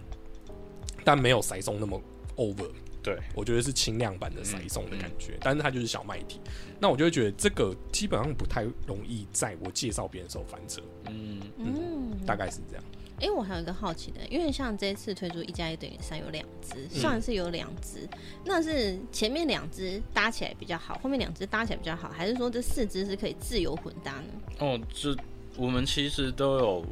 [1.05, 2.01] 但没有塞松那么
[2.37, 2.70] over。
[3.03, 6.40] 对，我觉得是轻量版的塞松的感觉，但是它就是小麦体。
[6.81, 12.85] 那我就会觉得这个基本上不太容易在我介绍别人的时候翻车，嗯，嗯，大概是这样。
[13.20, 18.07] 哎、我还有一个好奇的，因为像这次推出一加一等于三有两支，嗯上一次有两只，
[18.44, 24.29] 那是前面两只搭起来比较好，后面两只搭起来比较好，还是说这四只是可以自由混搭呢？
[24.59, 25.16] 哦，这
[25.57, 26.87] 我们其实都有，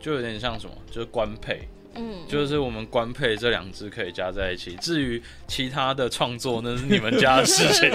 [0.00, 4.74] 就有点像什么，就是官配，嗯，就是我们官配这两只可以加在一起。
[4.80, 7.88] 至于其他的创作，那是你们家的事情。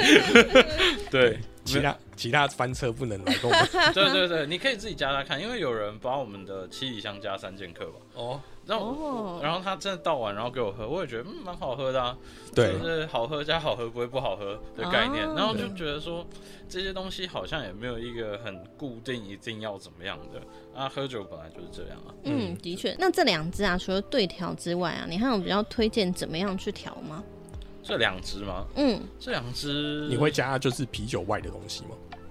[1.12, 8.42] 对，其他其他翻车不能来跟我们 对对对，你可以自己加加看，因为有人把我们的七里香加三剑客吧，哦。
[8.66, 12.18] 然后、哦然后他真的倒完，然后给我喝，我也觉得嗯蛮好喝的啊，
[12.56, 16.26] 对就是好喝加好喝不会不好喝的概念，哦然后就觉得说
[16.68, 20.42] 这些东西好像也没有一个很固定一定要怎么样的
[20.76, 22.10] 啊，喝酒本来就是这样啊。
[22.24, 22.96] 嗯，嗯的确。
[22.98, 27.24] 那这两支啊，除了对调之外啊，你还有比较推荐怎么样去调吗？
[27.84, 28.66] 这两支吗？
[28.78, 31.90] 嗯，这两支你会加就是啤酒外的东西吗？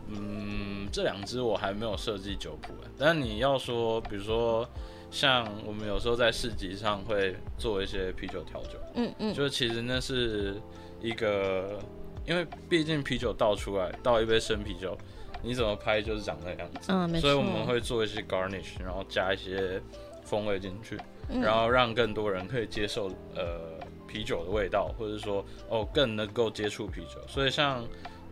[0.09, 4.69] 嗯，这两支我还没有设计酒谱欸，但你要说，比如说
[5.11, 10.57] 像我们有时候在市集上会做一些啤酒调酒，嗯嗯，就其实那是
[11.01, 11.79] 一个，
[12.27, 14.97] 因为毕竟啤酒倒出来，倒一杯生啤酒，
[15.43, 17.21] 你怎么拍就是长那样子。
[17.21, 19.81] 所以我们会做一些 garnish，然后加一些
[20.23, 27.21] 风味进去，嗯然后让更多人可以接受呃啤酒的味道，或者说哦更能够接触啤酒。
[27.29, 27.85] 所以像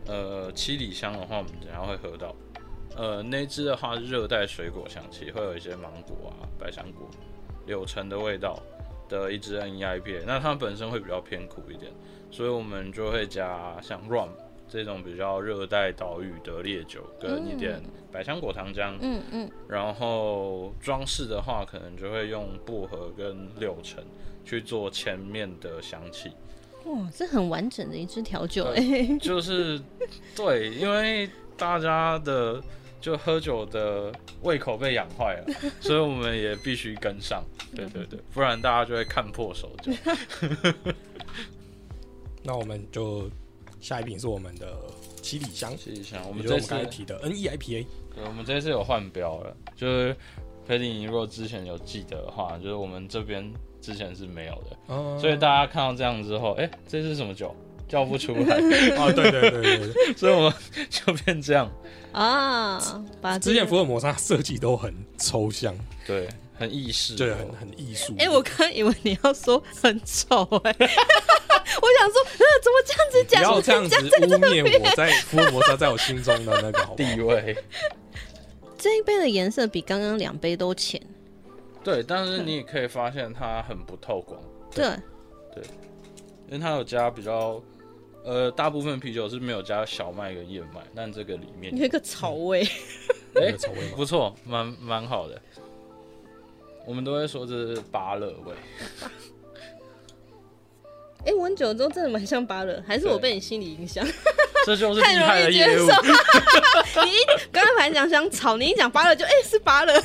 [0.07, 2.35] 呃七里香的话，我们等一下会喝到。
[2.95, 7.09] 呃，那支的话是热带水果香气，会有一些芒果啊、百香果、
[7.67, 8.62] 柳橙的味道
[9.09, 10.25] 的一支 N E I P A。
[10.27, 11.91] 那它本身会比较偏苦一点，
[12.31, 14.29] 所以我们就会加像 rum
[14.69, 18.95] 这种比较热带岛屿的烈酒，跟一点百香果糖浆。
[19.01, 24.05] 嗯嗯，然后装饰的话，可能就会用薄荷跟柳橙
[24.45, 26.31] 去做前面的香气，
[26.85, 29.81] 哇，这很完整的一支调酒对哎、 就是
[30.35, 32.62] 对，因为大家的
[33.01, 39.92] 就喝酒的胃口被养坏了，所以我们也必须跟上，对对对，不然大家就会看破手脚。
[42.45, 43.31] 那我们就
[43.81, 44.77] 下一瓶是我们的
[45.21, 47.87] 七里香，七里香，我我们这次我们刚才提的 N E I P A。
[48.14, 50.16] 对，我们这次有换标了，就是
[50.66, 53.49] 佩蒂尼，如果之前有记得的话，就是我们这边
[53.83, 55.18] 之前是没有的，哦。
[55.21, 57.55] 所以大家看到这样之后，哎、这是什么酒？
[57.88, 58.57] 叫不出来，
[58.97, 60.53] 哦，对对对对对， 所以我们
[60.88, 61.71] 就变这样，
[62.12, 62.81] 啊，
[63.21, 68.14] 把之前福尔摩沙设计都很抽象，对，很意识，对，很很艺术。
[68.18, 73.42] 哎、我刚以为你要说很丑哎、 我想说，呃，怎么这样子不讲？
[73.42, 76.95] 要这样子污蔑我在福尔摩沙在我心中的那个好好？
[76.95, 77.55] 地位。
[78.79, 80.99] 这一杯的颜色比刚刚两杯都浅，
[81.85, 84.40] 对，但是你也可以发现它很不透光，
[84.71, 84.87] 对，
[86.49, 87.61] 因为它有加比较
[88.25, 92.62] 呃，大部分啤酒是没有加小麦跟燕麦，但这个里面有一个草味，
[93.35, 93.88] 哎、有草味？
[93.97, 95.40] 不错，蛮蛮好的。
[96.87, 98.55] 我们都会说这是芭乐味，
[101.27, 104.07] 哎、闻久了之后真的蛮像芭乐，还是我被你心理影响？
[104.66, 105.87] 这就是太容易接受。
[107.05, 110.01] 你一刚刚还讲想草，你一讲芭乐就哎、是芭乐？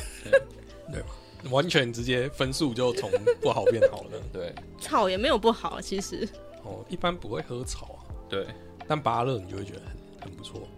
[1.50, 4.20] 完全直接分数就从不好变好了。
[4.32, 6.28] 对草也没有不好，其实
[6.64, 8.46] 哦，一般不会喝草啊，对，
[8.86, 10.68] 但芭乐你就会觉得很很不错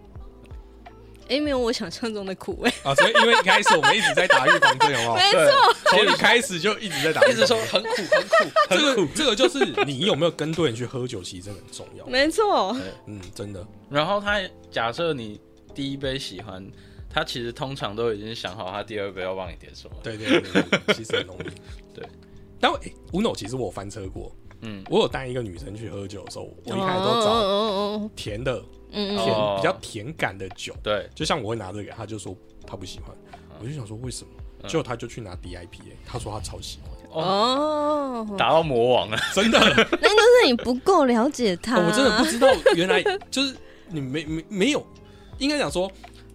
[1.29, 2.69] 哎、没有我想象中的苦味。
[2.83, 2.93] 啊。
[2.93, 5.15] 所以因为一开始我们一直在打预防针，好不好？
[5.15, 9.11] 没对错，从一开始就一直在打一直说很苦很苦很苦个。
[9.15, 12.05] 这个就是你有没有跟对人去喝酒，其实真的很重要。
[12.05, 13.65] 没错，嗯，真的。
[13.89, 15.39] 然后他假设你
[15.73, 16.69] 第一杯喜欢，
[17.13, 19.95] 他其实通常都已经想好他第二个要帮你点什么。
[20.03, 21.43] 对对对其实很容易。
[21.93, 22.07] 对，
[22.59, 28.57] 但我诶，吴诺其实我有翻车过，嗯，我有带一个女生去喝酒的时候，我一开始都找哦甜的、
[28.91, 29.55] 嗯嗯甜哦。
[29.57, 33.15] 比较甜感的酒，对，就像我会拿这个，他就说他不喜欢，
[33.59, 34.29] 我就想说为什么？
[34.63, 34.69] 嗯。
[34.69, 39.17] 结果他就去拿 DIPA，他说他超喜欢，哦，打到魔王了。
[39.33, 39.59] 真的，
[39.99, 43.55] 那就是你不够了解他，我真的不知道原来就是
[43.89, 44.85] 你没没没有，
[45.39, 45.91] 应该讲说。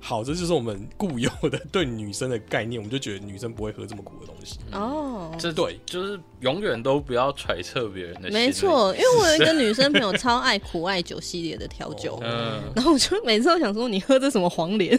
[0.07, 4.61] 好，这就是我们固有的对女生的概念，我们就觉得女生不会喝这么苦的东西。
[4.71, 5.35] 哦。
[5.37, 14.97] 这对，就是永远都不要揣测别人的没，错，因为我有一个女生朋友 超爱苦艾酒系列的调酒，嗯，然后我就每次都想说你喝这什么黄连？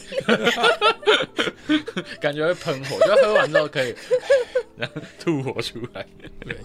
[2.20, 3.96] 感觉会喷火，就喝完之后可以
[4.76, 6.06] 然 后吐火出来。
[6.42, 6.58] 对，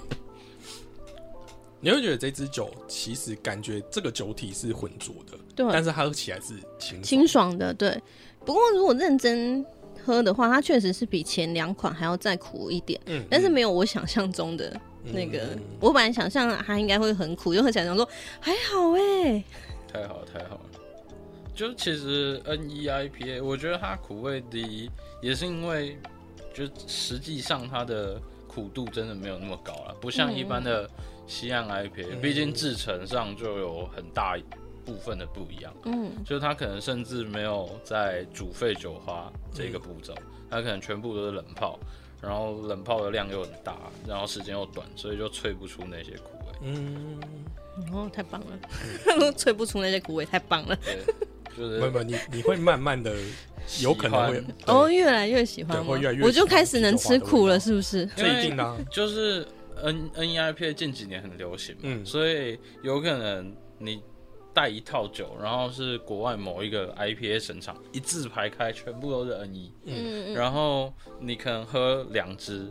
[1.78, 7.96] 你会觉得这支酒其实感觉这个酒体是浑浊的，对但是它喝起来是清清爽的，对。
[8.44, 9.64] 不过如果认真
[10.04, 14.80] 喝的话，它确实是比前两款还要再苦一点，嗯但是没有我想象中的
[15.12, 15.38] 那个。
[15.54, 18.08] 嗯我本来想象它应该会很苦，又喝起来想说
[18.40, 19.42] 还好哎，
[19.92, 20.60] 太好了，太好了。
[21.54, 25.98] 就其实 N E I P A，我觉得它苦味低，也是因为
[26.54, 30.88] 就实际上它的苦度真的没有那么高了，不像一般的
[31.26, 34.36] 西岸 I P A，、嗯毕竟制成上就有很大
[34.84, 35.72] 部分的不一样。
[35.84, 40.14] 嗯，就是它可能甚至没有在煮沸酒花这个步骤，
[40.50, 41.78] 它可能全部都是冷泡，
[42.20, 46.58] 然后冷泡的量又很大，然后时间又短，所以就萃不出那些苦味。
[46.62, 47.20] 嗯，
[47.92, 50.76] 哦，太棒了，萃 不出那些苦味，太棒了。
[50.76, 50.98] 对，
[51.56, 53.14] 就是不不，你你会慢慢的
[53.80, 58.06] 有可能会哦，越来越喜欢吗对会越来越我就开始能吃苦了，是不是？
[58.16, 59.46] 这一定的啊，就是
[59.82, 62.06] N N E I P 近几年很流行嘛，嗯。
[62.06, 64.00] 所以有可能你
[64.54, 70.34] 带一套酒，然后是国外某一个 I P A 神厂一字排开，全部都是 N 一嗯嗯。
[70.34, 72.70] 然后你可能喝两支，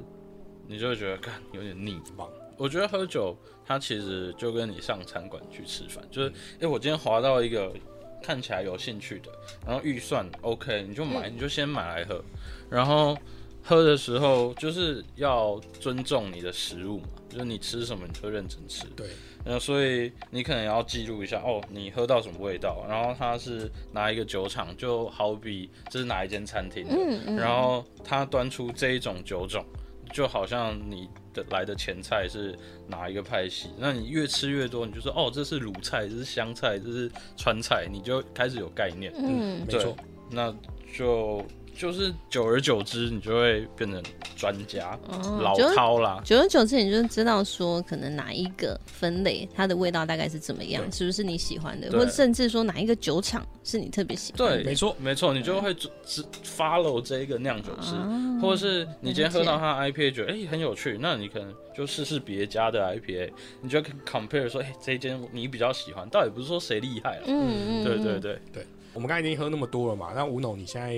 [0.68, 2.00] 你就会觉得看有点腻。
[2.16, 6.34] 棒，我觉得喝酒它其实就跟你上餐馆去吃饭，就是嗯。
[6.34, 7.74] 哎、诶我今天划到一个
[8.22, 9.32] 看起来有兴趣的，
[9.66, 11.36] 然后预算 OK，你就买，嗯。
[11.36, 12.24] 你就先买来喝，
[12.70, 13.18] 然后
[13.64, 19.08] 喝的时候就是要尊重你的食物嘛，就是你吃什么你就认真吃，对，
[19.44, 29.66] 然后所以你可能要记录一下哦，你喝到什么味道，然后它是哪一个酒厂，就好比这是哪一间餐厅的，嗯嗯，然后他端出这一种酒种，
[30.14, 39.12] 就好像你的来的前菜是哪一个派系，那你越吃越多，你就说哦，这是鲁菜，这是湘菜，这是川菜，你就开始有概念。
[39.16, 39.96] 嗯没错，
[40.30, 40.54] 那
[40.94, 41.44] 就
[41.76, 44.02] 就是久而久之，你就会变成
[44.36, 44.98] 专家、
[45.40, 46.22] 老饕啦。
[46.24, 54.56] 久而久之，你就知道说，可能哪一个分类它的味道大概是怎么样，是不是你喜欢的，或者甚至说哪一个酒厂是你特别喜欢的。
[54.58, 63.32] 对，没错没错，你就会只只 follow 这一个酿酒师，啊或者是你今天喝到了它的 IPA 觉得哎、诶很有趣，那你可能就试试别家的 IPA，
[63.62, 70.94] 你就可以 compare 说，哎、这一间你比较喜欢，倒也不是说谁厉害了，嗯嗯，对对对，对，我们刚才已经喝那么多了嘛，那吴总你现在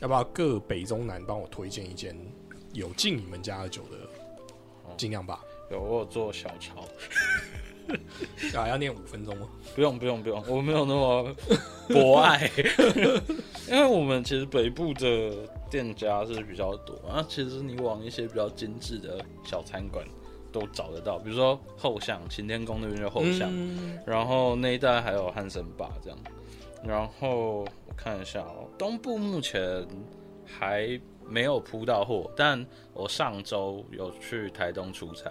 [0.00, 2.16] 要不要各北中南帮我推荐一间
[2.72, 3.98] 有进你们家的酒的，
[4.96, 6.80] 尽量吧，有我有做小抄，
[8.58, 9.48] 啊，要念五分钟吗？
[9.74, 11.34] 不用不用不用，我没有那么
[11.88, 12.50] 博爱，
[13.68, 15.32] 因为我们其实北部的
[15.70, 20.06] 店家是比较多，啊，其实你往一些比较精致的小餐馆
[20.50, 23.50] 都找得到，比如说后巷擎天宫那边就后巷。
[23.52, 26.18] 嗯然后那一带还有汉森坝这样，
[26.82, 27.68] 然后我
[28.02, 29.86] 看一下哦，东部目前
[30.46, 30.98] 还
[31.28, 35.30] 没有铺到货，但我上周有去台东出差，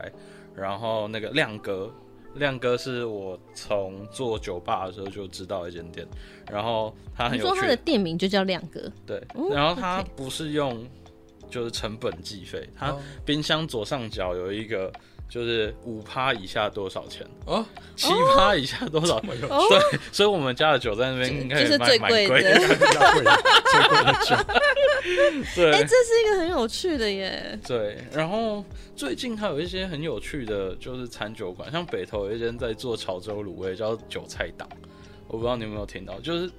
[0.55, 1.91] 然后那个亮哥，
[2.35, 6.07] 亮哥是我从做酒吧的时候就知道一间店，
[6.49, 10.85] 然后他很有趣你说他的，店名就叫亮哥，对哦，然后他不是用
[11.49, 13.01] 就是成本计费，它哦。
[13.25, 14.93] 冰箱左上角有一个
[15.29, 17.63] 就是五趴以下多少钱，哦，
[17.95, 19.63] 七趴以下多少，哦？
[19.69, 22.57] 对，所以我们家的酒在那边应该就是最贵贵的。
[22.57, 24.35] 最贵的酒。
[25.55, 27.57] 对，哎、这是一个很有趣的耶。
[27.65, 28.65] 对，然后
[28.95, 34.67] 最近还有一些很有趣的，就是餐酒馆，像北投有一间在做潮州卤味，叫韭菜档，
[35.27, 36.49] 我不知道你有没有听到，就是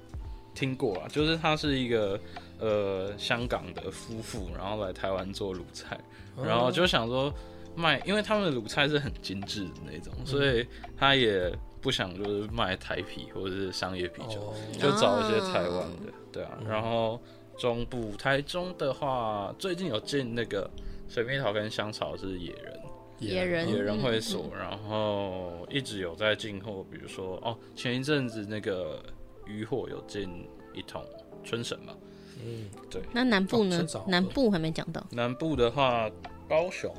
[0.55, 2.19] 听过啊，就是他是一个
[2.59, 5.99] 呃香港的夫妇，然后来台湾做卤菜，
[6.43, 7.31] 然后就想说
[7.75, 10.65] 卖，因为他们的卤菜是很精致的那种，所以
[10.97, 11.51] 他也
[11.81, 14.53] 不想就是卖台啤或者是商业啤酒，哦。
[14.79, 17.19] 就找一些台湾的，对啊，然后
[17.57, 20.69] 中部台中的话，最近有进那个
[21.09, 22.79] 水蜜桃跟香草是野人，
[23.19, 23.69] 野人。
[23.69, 29.03] 野人会嗯所，然后一直有在进货，比如说哦，前一阵子那个
[29.45, 31.03] 渔货有进一桶
[31.43, 31.93] 春神嘛，
[32.43, 33.01] 嗯，对。
[33.11, 33.85] 那南部呢？
[33.93, 34.05] 哦？
[34.07, 35.05] 南部还没讲到。
[35.11, 36.09] 南部的话，
[36.47, 36.93] 高雄，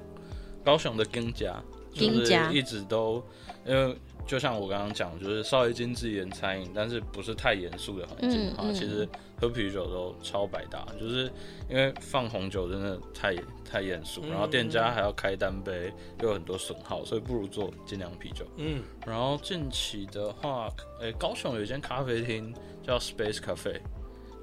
[0.65, 3.23] 高雄的金家，就是丁家一直都，
[3.67, 3.97] 因为
[4.27, 9.09] 就像我刚刚讲，就是稍微精致一点餐饮，但是不是太严肃的环境的话，嗯嗯其实
[9.41, 11.31] 喝啤酒都超百搭，就是
[11.69, 13.37] 因为放红酒真的太
[13.69, 18.47] 太严肃，嗯然后店家还要开单杯，又有很多损耗，所以不如做精酿啤酒。
[18.57, 20.69] 嗯，然后近期的话，
[21.01, 23.81] 诶、高雄有一间咖啡厅叫 Space Cafe，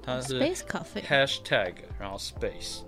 [0.02, 1.02] 它是 Space Cafe。
[1.02, 2.82] hashtag 然后 space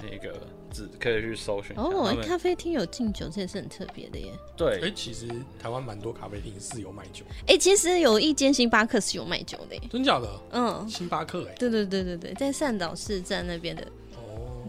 [0.00, 0.40] 那个
[0.70, 1.76] 字可以去搜寻。
[1.76, 4.32] 哦，咖啡厅有敬酒，这也是很特别的耶。
[4.56, 5.26] 对，哎，其实
[5.58, 9.82] 台湾蛮多咖啡厅是有卖酒，哎、其实有一间星巴克是有卖酒的耶。
[9.90, 10.28] 真假的？
[10.52, 13.82] 嗯，星巴克哎，对对对对对，在善导市站那边的。
[14.16, 14.62] 哦，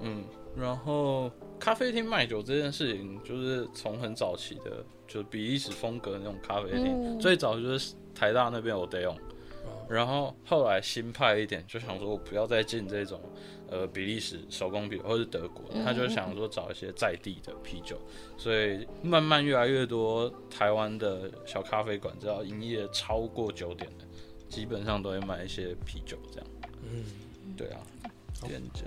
[0.00, 0.24] 嗯，
[0.56, 9.16] 然后咖啡厅卖酒这件事情，就是从很早期的，就是比利时风格的那种咖啡厅，嗯最早就是台大那边有得用，
[9.88, 13.20] 然后后来新派一点，就想说我不要再进这种
[13.70, 17.98] 呃比利时手工啤酒或是德国，他就想说找一些在地的啤酒，
[18.36, 24.04] 所以慢慢越来越多台湾的小咖啡馆，只要营业超过九点的，
[24.48, 26.46] 基本上都会卖一些啤酒这样。
[26.82, 27.04] 嗯，
[27.56, 27.80] 对啊，
[28.46, 28.84] 店家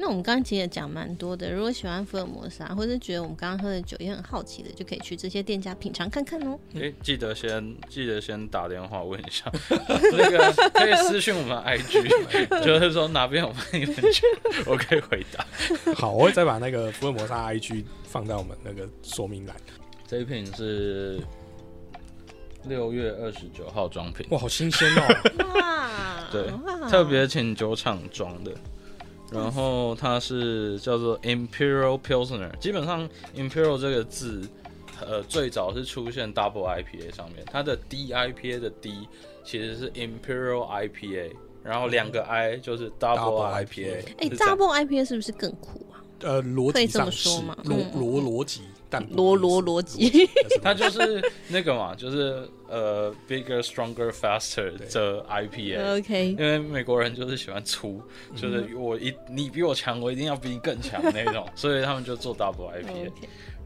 [0.00, 6.56] 那我们刚刚其实也讲蛮多的，如果喜欢福尔摩沙，或者觉得我们刚刚喝的酒也很好奇的，就可以去这些店家品尝看看哦。
[6.74, 9.50] 诶、记得先记得先打电话问一下，
[10.16, 12.08] 那个可以私信我们 IG，
[12.64, 14.28] 就是说哪边有卖你们酒，
[14.70, 15.44] 我可以回答。
[15.96, 19.56] 好，我会再把那个福尔摩沙 IG 放在我们那个说明栏。
[20.06, 21.20] 这一瓶是
[22.64, 25.54] 六月二十九号装瓶，哇，好新鲜哦！
[25.54, 26.44] 哇，对
[26.88, 28.52] 特别请酒厂装的。
[29.30, 34.48] 然后它是叫做 Imperial Pilsner，基本上 Imperial 这个字，
[35.00, 39.06] 呃，最早是出现 Double IPA 上面，它的 D IPA 的 D
[39.44, 46.00] 其实是 Imperial IPA，然后两个 I 就是 Double IPA，哎、double IPA 是不是更酷啊？
[46.20, 48.62] 呃，逻可以这么辑上是说吗逻嗯逻逻辑，
[49.10, 50.28] 罗是罗逻辑，
[50.62, 55.98] 它就是那个嘛，就是呃 bigger, stronger, faster 的 IPA。
[55.98, 58.00] OK，因为美国人就是喜欢粗，
[58.34, 63.10] 就是我一你比我强，我一定要比你更强那种， 所以他们就做 double IPA。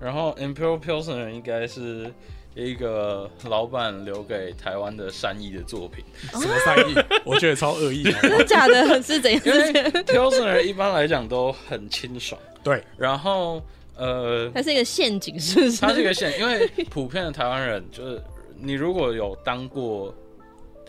[0.00, 2.12] 然后 Imperial Pilsner 应该是
[2.56, 6.94] 一个老板留给台湾的善意的作品， 什么善意？
[7.24, 9.00] 我觉得超恶意，真的假的？
[9.00, 9.40] 是怎样？
[9.44, 9.72] 因为
[10.04, 13.62] Pilsner 一般来讲都很清爽，对，然后
[14.02, 15.80] 呃，它是一个陷阱，是不是？
[15.80, 18.20] 它是一个陷，因为普遍的台湾人 就是
[18.58, 20.12] 你如果有当过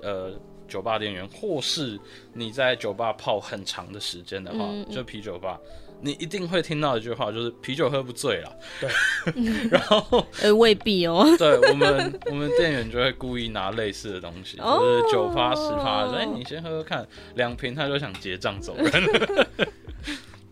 [0.01, 0.31] 呃
[0.67, 1.99] 酒吧店员，或是
[2.33, 5.59] 你在酒吧泡很长的时间的话，就啤酒吧，
[6.01, 8.51] 你一定会听到一句话，就是啤酒喝不醉了。
[8.81, 8.89] 对，
[9.69, 11.23] 然后 呃，未必哦。
[11.37, 17.05] 对我们我们店员就会故意拿类似的东西，哦就是九趴十趴，说哎、你先喝喝看，
[17.35, 18.91] 两瓶他就想结账走人。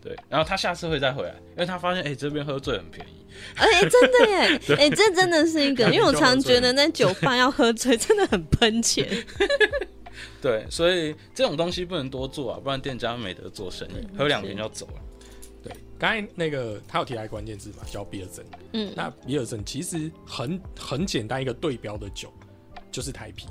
[0.02, 3.24] 对，然后他下次会再回来，因为他发现哎、这边喝醉很便宜。
[3.54, 4.76] 哎、真的耶！
[4.76, 9.08] 哎、这真的是一个，因为我常觉得在酒吧要喝醉真的很喷钱。
[10.42, 14.94] 对，所以这种东西不能多做啊，不然店家没得做生意，喝两瓶就走了。
[15.62, 18.44] 对，刚才那个他有提到一个关键字嘛，叫比尔森。
[18.72, 22.32] 嗯，那比尔森其实很很简单一个对标的酒，
[22.90, 23.46] 就是台啤。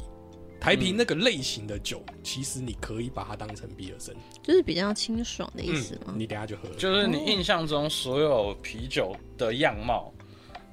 [0.62, 6.14] 台啤嗯那个类型的酒，其实你可以把它当成比尔森，就是比较清爽的意思吗？
[6.16, 6.76] 你等下就喝了。
[6.76, 10.14] 就是你印象中所有啤酒的样貌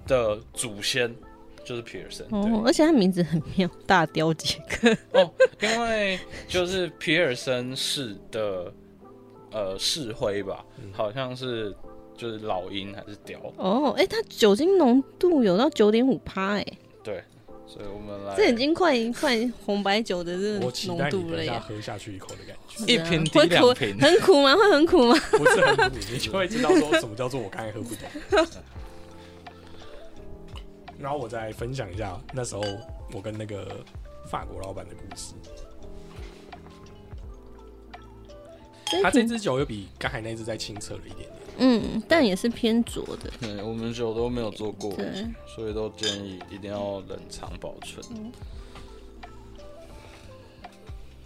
[0.07, 1.12] 的祖先
[1.64, 2.26] 就是皮尔森。
[2.30, 4.95] 哦，而且它名字很妙，大雕杰克。
[5.12, 5.32] 哦，
[5.62, 8.70] 因为就是皮尔森市的
[9.51, 10.62] 呃市徽吧，
[10.93, 11.74] 好像是
[12.14, 16.66] 就是老鹰还是雕，哦，哎、它酒精浓度有到九点五趴，哎，
[17.03, 17.24] 对，
[17.69, 21.61] 所以我们来这已经快快红白酒的这个我期待浓度了你等一下耶。
[21.61, 24.57] 喝下去一口的感觉，一瓶抵会苦两瓶，很苦吗？
[24.57, 25.14] 会很苦吗？
[25.33, 28.09] 不是很苦，你就会知道说什么叫做我刚才喝不懂。
[30.99, 32.64] 然后我再分享一下那时候
[33.12, 33.85] 我跟那个
[34.31, 35.35] 法国老板的故事。
[39.03, 41.31] 他这支酒又比刚才那支再清澈了一点点。
[41.59, 43.30] 嗯，但也是偏浊的。
[43.40, 48.32] 对，我们酒都没有做过，对，所以都建议一定要冷藏保存。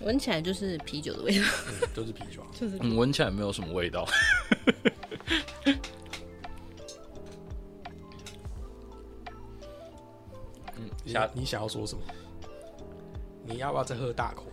[0.01, 2.49] 闻起来就是啤酒的味道，嗯，都是啤酒啊。
[2.59, 4.05] 就是嗯，闻起来没有什么味道。
[10.77, 12.03] 嗯，你下你想要说什么？
[13.45, 14.45] 你要不要再喝大口？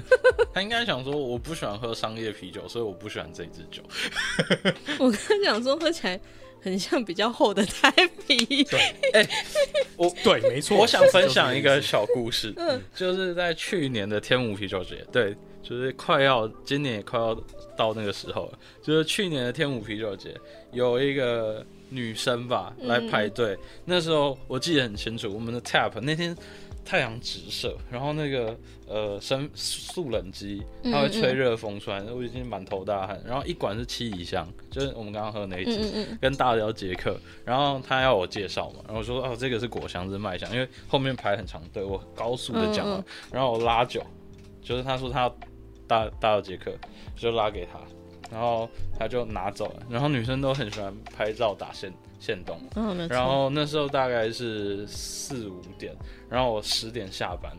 [0.54, 3.82] 他应该想说，我不喜欢喝商业啤酒，所以我不喜欢这支酒。
[4.98, 6.20] 我刚刚讲说喝起来
[6.60, 7.90] 很像比较厚的台
[8.26, 8.64] 啤。
[8.64, 8.80] 对，
[9.14, 9.28] 哎
[9.96, 10.76] 我对，没错。
[10.76, 12.54] 我想分享一个小故事，
[12.94, 17.34] 就是在去年的天母啤酒节，对，就是快要今年也快要
[17.76, 20.34] 到那个时候了，就是去年的天母啤酒节
[20.72, 26.36] 有一个女生吧来排队，那时候我记得很清楚，我们的 tap 那天
[26.84, 28.56] 太阳直射，然后那个
[28.86, 44.04] 呃生速冷机它会吹热风出来，我已经满头大汗，然后一管是七里香，就是我们刚刚喝的那一支，跟大辽杰克，然后他要我介绍嘛，然后我说哦，这个是果香，这是麦香，因为后面排很长队，我高速的讲嗯嘛，然后我拉酒，
[44.60, 45.36] 就是他说他要
[45.86, 46.72] 大大辽杰克，
[47.16, 47.78] 就拉给他，
[48.30, 48.68] 然后
[48.98, 51.92] 他就拿走了，然后女生都很喜欢拍照打线
[52.22, 52.58] 线动。
[53.10, 55.92] 然后那时候大概是四五点，
[56.30, 57.52] 然后我十点下班，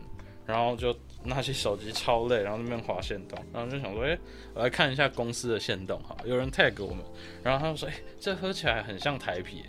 [0.46, 4.18] 然后就拿起手机超累，然后那边划线动，然后就想说，哎、
[4.54, 7.04] 我来看一下公司的线动哈，有人 tag 我们，
[7.42, 9.66] 然后他们说，哎、这喝起来很像台啤耶，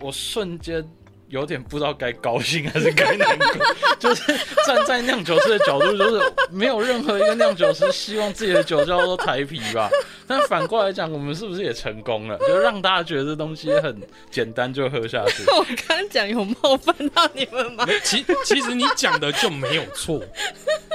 [0.00, 0.88] 我瞬间。
[1.28, 3.46] 有点不知道该高兴还是该难过，
[3.98, 9.88] 就是站在酿酒师的角度，就是没有任何一个酿酒师希望自己的酒叫做台啤吧。
[10.32, 12.38] 但反过来讲，我们是不是也成功了？
[12.38, 15.44] 就让大家觉得这东西很简单就喝下去。
[15.52, 17.86] 我刚刚讲有冒犯到你们吗？
[18.02, 20.22] 其其实你讲的就没有错。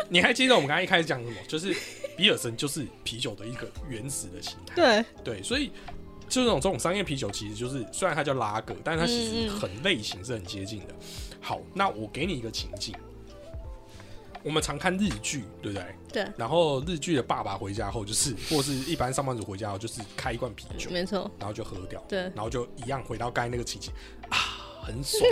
[0.10, 1.36] 你还记得我们刚才一开始讲什么？
[1.48, 1.76] 就是
[2.16, 4.74] 比尔森就是啤酒的一个原始的形态。
[4.76, 5.68] 对，对，所以
[6.28, 10.96] 就这种这种商业啤酒，其实就是虽然它叫拉格，但是它其实很类型是很接近的。
[11.40, 12.96] 好，那我给你一个情境，
[14.44, 15.86] 我们常看日剧，对不对？
[16.12, 23.92] 对，然后日剧的爸爸回家后，就是或是一般上班族回家后，就是开一罐啤酒，没错，然后就喝掉，对然后就一样回到刚才那个情景
[24.30, 25.24] 啊，很爽。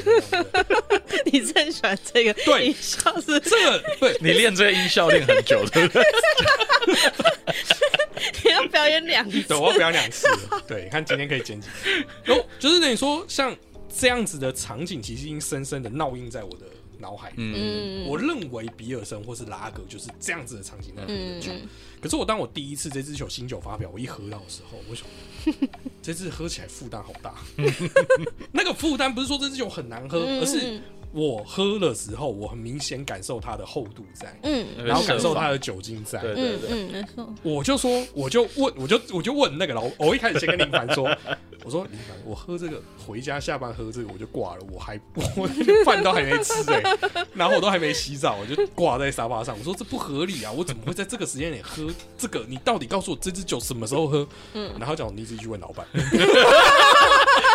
[1.25, 6.03] 你是很喜欢这个对音效是这个对你练这个音效练很久，对不对？
[8.43, 10.27] 你要表演两次对，我要表演两次。
[10.67, 12.05] 对，看今天可以剪几次。
[12.23, 13.55] 然后就是等于说，像
[13.97, 16.65] 这样子的场景，其实已经深深的烙印在我的
[16.99, 17.35] 脑海里。
[17.37, 21.51] 嗯，嗯，我认为比尔森或是拉格就是这样子的场景在喝的酒。
[21.51, 21.67] 嗯
[22.01, 25.07] 可是我当我第一次这支酒新酒发表，我一喝到的时候，我想
[26.03, 27.33] 这支喝起来负担好大。
[28.53, 30.79] 那个负担不是说这支酒很难喝，嗯而是
[31.15, 36.19] 我喝的时候，我很明显感受它的厚度在，嗯然后感受它的的酒精在。
[36.19, 41.09] 对对对，嗯嗯，没错，我就说，我就问，我就我就问那个老，我一开始先跟林凡说，
[41.63, 45.47] 我说林凡，我喝这个回家下班喝这个我就挂了，我还我
[45.85, 46.83] 饭都还没吃哎、
[47.33, 49.57] 然后我都还没洗澡，我就挂在沙发上。
[49.57, 51.87] 我说这不合理啊，我怎么会在这个时间点喝
[52.17, 52.45] 这个？
[52.49, 54.27] 你到底告诉我这支酒什么时候喝？
[54.53, 55.87] 嗯，然后讲你自己去问老板，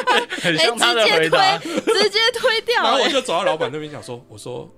[0.41, 1.59] 很哎，像他的直接回答。
[1.59, 4.69] 推，直接推掉，然后我哎就走到老板那边讲说，我说。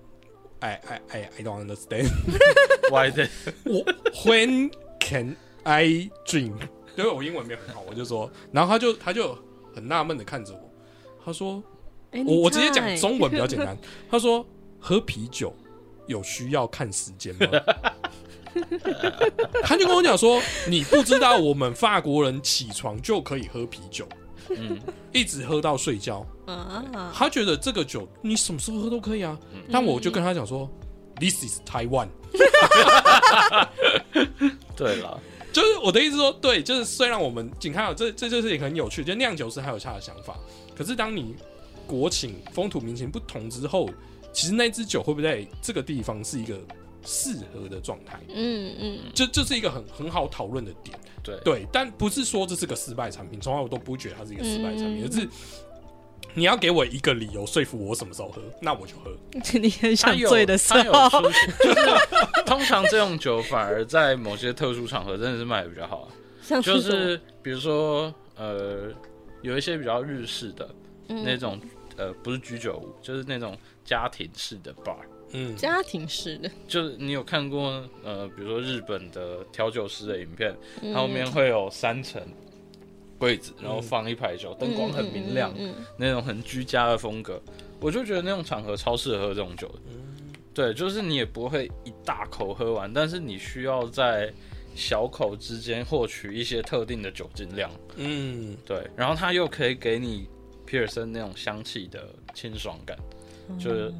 [0.60, 2.06] I I I I don't understand.
[2.88, 3.26] Why the
[3.66, 3.84] 我
[4.24, 4.70] When
[5.00, 6.54] can I drink？
[6.96, 9.36] 因为我英文没有很好，我就说，然后他就他就
[9.74, 10.70] 很纳闷的看着我，
[11.24, 11.60] 他说，
[12.12, 13.76] 哎我我直接讲中文比较简单。
[14.08, 14.46] 他说
[14.78, 15.52] ：“喝啤酒
[16.06, 17.60] 有需要看时间吗？”
[19.64, 24.06] 他就跟我讲说：“你不知道我们法国人起床就可以喝啤酒，
[24.50, 24.78] 嗯，
[25.12, 26.26] 一直喝到睡觉。
[26.46, 29.38] 啊，他觉得这个酒你什么时候喝都可以啊。
[29.70, 30.68] 但我就跟他讲说
[31.16, 32.08] ：“This is Taiwan。
[34.76, 35.20] ”对了，
[35.52, 40.36] 就是我的意思说，对，就是虽然我们仅看到这这就是也很有趣，就酿酒师还有他的想法。
[40.76, 41.34] 可是当你
[41.86, 43.88] 国情风土民情不同之后，
[44.32, 46.58] 其实那支酒会不会在这个地方是一个
[47.04, 48.20] 适合的状态？
[48.28, 51.66] 嗯嗯，这这是一个很很好讨论的点，对对。
[51.72, 55.28] 但不是说这是个失败产品，从来我都不会觉得它是一个失败产品，嗯而是
[56.34, 59.14] 你要给我一个理由说服我什么时候喝，那我就喝。
[59.58, 66.08] 你很想醉的时候，就是通常这种酒反而在某些特殊场合真的是卖的比较好
[66.62, 68.90] 就是是比如说呃，
[69.42, 70.74] 有一些比较日式的
[71.08, 71.60] 嗯那种
[71.98, 74.96] 呃不是居酒屋，就是那种家庭式的 bar。
[75.32, 80.92] 嗯，家庭式的，就是你有看过呃，比如说日本的调酒师的影片，嗯。
[80.92, 82.22] 它后面会有三层
[83.18, 87.40] 柜子，然后放一排酒，灯光很明亮，嗯嗯嗯那种很居家的风格，
[87.80, 89.68] 我就觉得那种场合超适合喝这种酒。
[89.68, 89.78] 的。
[90.54, 94.30] 对，就是你也不会一大口喝完，但是你需要在
[94.74, 97.70] 小口之间获取一些特定的酒精量。
[97.96, 100.28] 嗯，对，然后它又可以给你
[100.66, 102.98] 皮尔森那种香气的清爽感，
[103.58, 103.94] 就是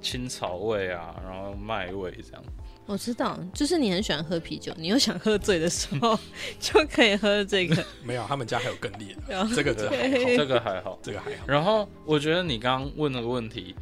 [0.00, 2.42] 青草味啊，然后麦味这样。
[2.86, 6.18] 我知道，就是你很喜欢喝啤酒，你又想喝醉的时候，
[6.58, 7.84] 就可以喝这个。
[8.02, 10.98] 没有，他们家还有更烈的，这个这还好，这个还好。
[11.02, 11.44] 这个还好。
[11.46, 13.76] 然后我觉得你刚刚问那个问题，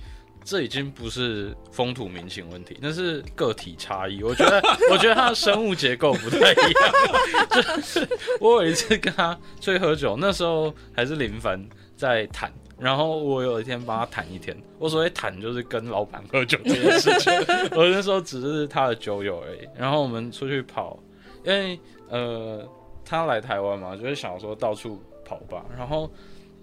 [0.45, 4.25] 这已经不是风土民情问题，那是个体差异。
[4.25, 4.61] 我觉得，
[4.91, 7.47] 我觉得他的生物结构不太一样。
[7.63, 8.09] 就是
[8.41, 11.65] 我有一次跟他出去喝酒，那时候还是林凡
[11.97, 12.53] 在谈。
[12.79, 17.33] 然后我有一天帮他谈一天，我所谓谈就是跟老板喝酒这件事情，
[17.77, 19.69] 我那时候只是他的酒友而已。
[19.75, 20.99] 然后我们出去跑，
[21.45, 22.69] 因为呃
[23.05, 25.65] 他来台湾嘛，就是想说到处跑吧。
[25.77, 26.11] 然后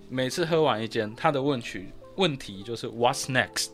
[0.07, 1.87] 每次喝完一间，他的问题
[2.17, 3.69] 问题就是 What's next？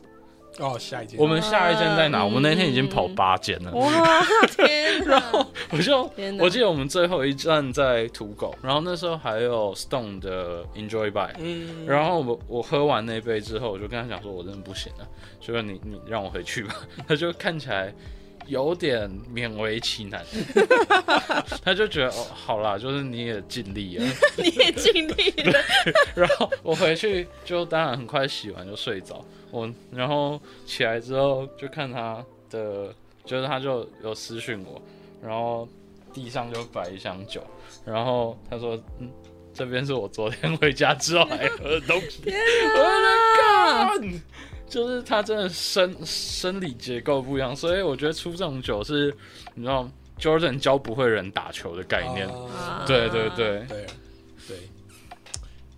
[0.58, 2.20] 哦，下一间我们下一间在哪？
[2.22, 3.70] 嗯我们那天已经跑八间了。
[3.72, 4.22] 哇，
[4.56, 5.46] 天 然后！
[5.70, 6.10] 我就！
[6.38, 11.34] 我记得我们最后一站在土狗，然后那时候还有 Stone 的 Enjoy By。
[11.38, 15.08] 嗯，然后我我喝完那杯之后，我就跟他讲说，我真的不行了，
[15.40, 16.74] 就说你你让我回去吧。
[17.08, 17.94] 他就看起来
[18.50, 20.24] 有点勉为其难，
[21.64, 24.04] 他就觉得哦，好啦，就是你也尽力了。
[24.36, 25.58] 你也尽力了，
[26.14, 29.24] 然后我回去就当然很快洗完就睡着。
[29.50, 32.94] 我然后起来之后就看他的，
[33.24, 34.82] 就是他就有私讯我，
[35.22, 35.66] 然后
[36.12, 37.42] 地上就摆一箱酒，
[37.86, 39.10] 然后他说嗯。
[39.52, 43.08] 这边是我昨天回家之后还喝的东西，我的
[43.64, 44.22] 干，
[44.68, 49.14] 就是他真的生生理结构不一样，所以我觉得出这种酒是，
[49.54, 52.84] 你知道，Jordan 教不会人打球的概念，啊。
[52.86, 53.86] 对对对，对
[54.48, 54.56] 对，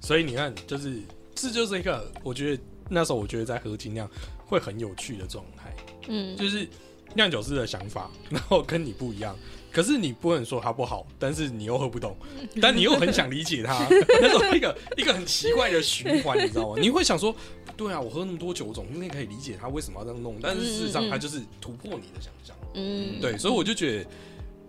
[0.00, 1.00] 所以你看，就是
[1.34, 4.08] 这就是一个，我觉得那时候我觉得在喝精酿
[4.46, 5.74] 会很有趣的状态，
[6.08, 6.68] 嗯，就是
[7.14, 9.36] 酿酒师的想法，然后跟你不一样。
[9.72, 12.14] 可是你不能说它不好，但是你又喝不懂，
[12.60, 13.86] 但你又很想理解它，
[14.20, 16.76] 那种一个一个很奇怪的循环，你知道吗？
[16.78, 17.34] 你会想说，
[17.76, 22.54] 对啊，我喝那么多酒，我总应该可以理解它为什么要这样弄，但是事实上它就是突破你的想象。
[22.74, 24.10] 嗯，对，所以我就觉得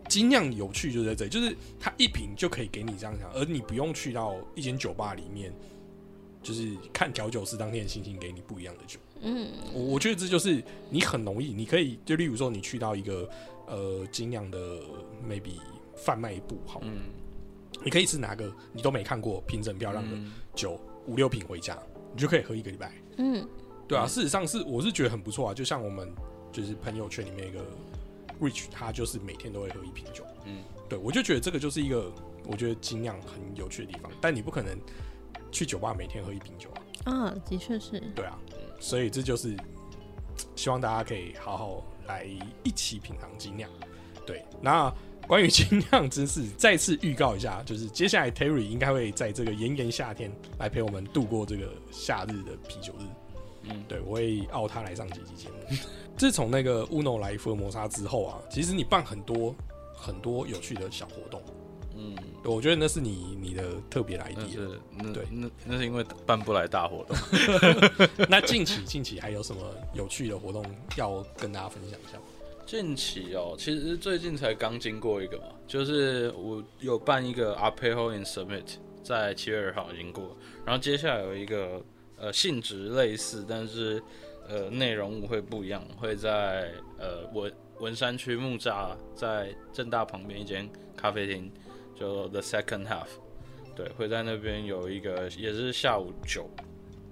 [0.07, 5.53] 精酿有趣就在这里，就是它一瓶就可以给你这样想，而你不用去到一间酒吧里面，
[6.41, 8.99] 就是看调酒师当天的心情给你不一样的酒。
[9.25, 13.29] 嗯，我我觉得这就是你很容易，你可以就例如说你去到一个
[13.67, 14.79] 呃精酿的
[15.27, 15.59] maybe
[15.95, 17.11] 贩卖部好，嗯
[17.83, 21.77] 你可以是拿个你都没看过平整漂亮的嗯酒五六瓶回家，
[22.13, 22.93] 你就可以喝一个礼拜。
[23.17, 23.47] 嗯，
[23.87, 26.09] 对啊，嗯事实上是我是觉得很不错啊，就像我们
[26.51, 27.59] 就是朋友圈里面一个
[28.39, 30.23] Rich，他就是每天都会喝一瓶酒。
[30.45, 32.11] 嗯，对我就觉得这个就是一个
[32.45, 34.77] 我觉得精酿很有趣的地方，但你不可能
[35.51, 37.11] 去酒吧每天喝一瓶酒啊。
[37.11, 38.39] 啊，的确是，对啊，
[38.79, 39.55] 所以这就是
[40.55, 42.25] 希望大家可以好好来
[42.63, 43.69] 一起品尝精酿。
[44.25, 44.93] 对，那
[45.27, 53.03] 关于精酿知识，再次预告一下，就是接下来 Terry 应该会在这个炎炎夏天来陪我们度过这个夏日的啤酒日。
[53.63, 55.77] 嗯，对，我会邀他来上几集节目。
[56.17, 59.55] 自从那个 Uno 来福尔摩沙之后啊，其实你办很多
[59.95, 61.41] 很多有趣的小活动，
[61.95, 64.51] 嗯，对我觉得那是你你的特别的那 idea。
[64.51, 67.15] 是那对那那是因为办不来大活动。
[68.29, 69.61] 那近期近期还有什么
[69.93, 70.63] 有趣的活动
[70.97, 72.23] 要跟大家分享一下吗？
[72.65, 80.35] 近期哦，其实最近才刚经过一个嘛，就是我有办一个 Apejo in Summit，在七月二号已经过，
[80.65, 81.83] 然后接下来有一个
[82.17, 84.01] 呃性质类似，但是
[84.47, 91.51] 呃内容物会不一样，会在呃文文山区木栅，在正大旁边一间咖啡厅，
[91.99, 93.07] 就 The Second Half，
[93.75, 96.49] 对，会在那边有一个也是下午酒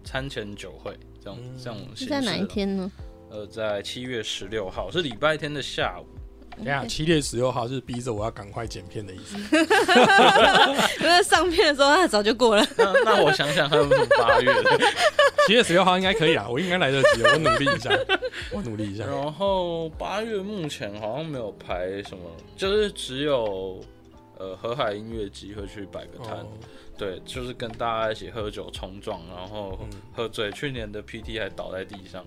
[0.04, 2.46] 餐前酒会这种这种形式是在哪一？
[2.46, 2.92] 天呢？
[3.30, 6.06] 呃，在七月十六号是礼拜天的下午。
[6.58, 9.38] 等一下，七月十六号是逼着我要赶快剪片的意思。
[11.02, 12.68] 因为上片的时候他早就过了。
[12.78, 14.78] 那那我想想还有什么八月的？
[15.48, 17.90] 七月十六号应该可以啊，我应该来得及，我努力一下，
[18.52, 19.06] 我努力一下。
[19.06, 23.80] 然后八月目前好像没有排什么，就是只有
[24.42, 26.48] 呃河海音乐季会去摆个摊，哦
[26.98, 30.52] 对，就是跟大家一起喝酒冲撞，然后嗯喝醉。
[30.52, 32.24] 去年的 PT 还倒在地上，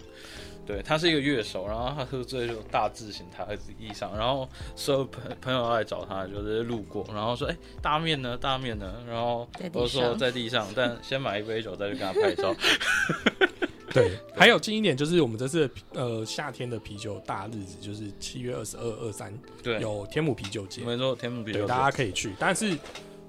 [0.66, 8.36] 对他是一个乐手，然后他喝醉就大字型躺在地上，然后所有朋朋友要来找他，就是路过，然后说：“哎、大面呢？
[8.36, 12.54] 大面呢？”然后在地我说在地上，但先买一杯酒再去跟他拍照。
[13.92, 19.32] 对， 还有近一点就是我们这次呃夏天的啤酒大日子，就是七月二十二、二三
[19.62, 22.76] 对，有天母啤酒节，没错，天母啤对，酒大家可以去，但是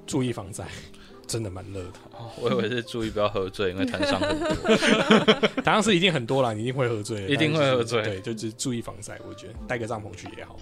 [0.07, 0.67] 注意防晒，
[1.27, 1.89] 真的蛮热的。
[2.17, 5.51] 哦我以为是注意不要喝醉，因为摊上很多。
[5.63, 10.57] 当然是一定很多啦，你一定会喝醉，一定会喝醉对，就是注意防晒，我觉得带个帐篷去也好。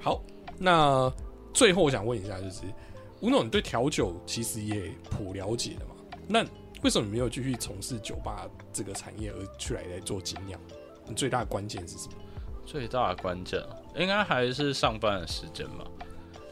[0.00, 0.22] 好，
[0.58, 1.12] 那
[1.52, 2.62] 最后我想问一下，就是
[3.20, 5.94] 吴总，你对调酒其实也颇了解的嘛？
[6.28, 6.44] 那
[6.86, 10.56] 为什么你没有继续从事酒吧这个产业，而去来来做精酿？
[11.08, 12.14] 你最大的关键是什么？
[12.64, 13.60] 最大的关键
[13.96, 15.84] 应该还是上班的时间吧。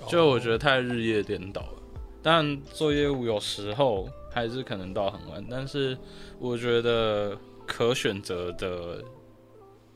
[0.09, 1.83] 就我觉得太日夜颠倒了。
[2.21, 5.97] 但做业务有时候还是可能到很晚，但是
[6.41, 9.05] 我觉得可选择的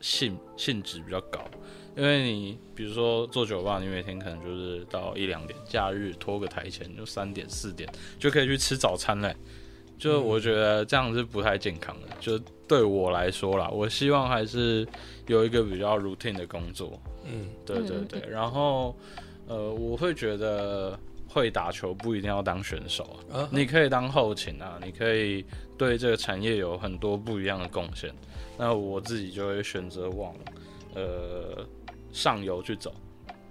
[0.00, 1.40] 性性质比较高，
[1.96, 9.34] 因为你比如说做酒吧，你每天可能就是到一两点，假日拖个台前就三点四点就可以去吃早餐嘞。
[9.98, 12.08] 就我觉得这样是不太健康的。
[12.20, 14.86] 就对我来说啦，我希望还是
[15.26, 17.00] 有一个比较 routine 的工作。
[17.24, 18.96] 嗯，对对对，然后
[19.46, 25.44] 呃，我会觉得会打球不一定要当选手啊，啊你可以当后勤啊，你可以
[25.76, 28.14] 对这个产业有很多不一样的贡献。
[28.56, 30.34] 那我自己就会选择往
[30.94, 31.66] 呃
[32.12, 32.92] 上游去走，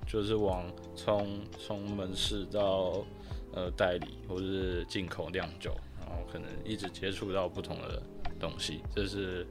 [0.05, 3.05] 就是往从从门市到
[3.53, 5.71] 呃代理或者是进口酿酒，
[6.07, 8.01] 然后可能一直接触到不同的
[8.39, 9.45] 东西，这是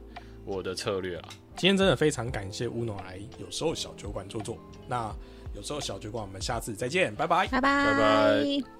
[0.45, 1.29] 我的策略啊。
[1.55, 4.57] 今天真的非常感谢乌诺来有时候小酒馆坐坐。
[4.87, 5.13] 那
[5.55, 7.47] 有时候小酒馆，我们下次再见，拜拜。
[7.47, 8.76] 拜拜拜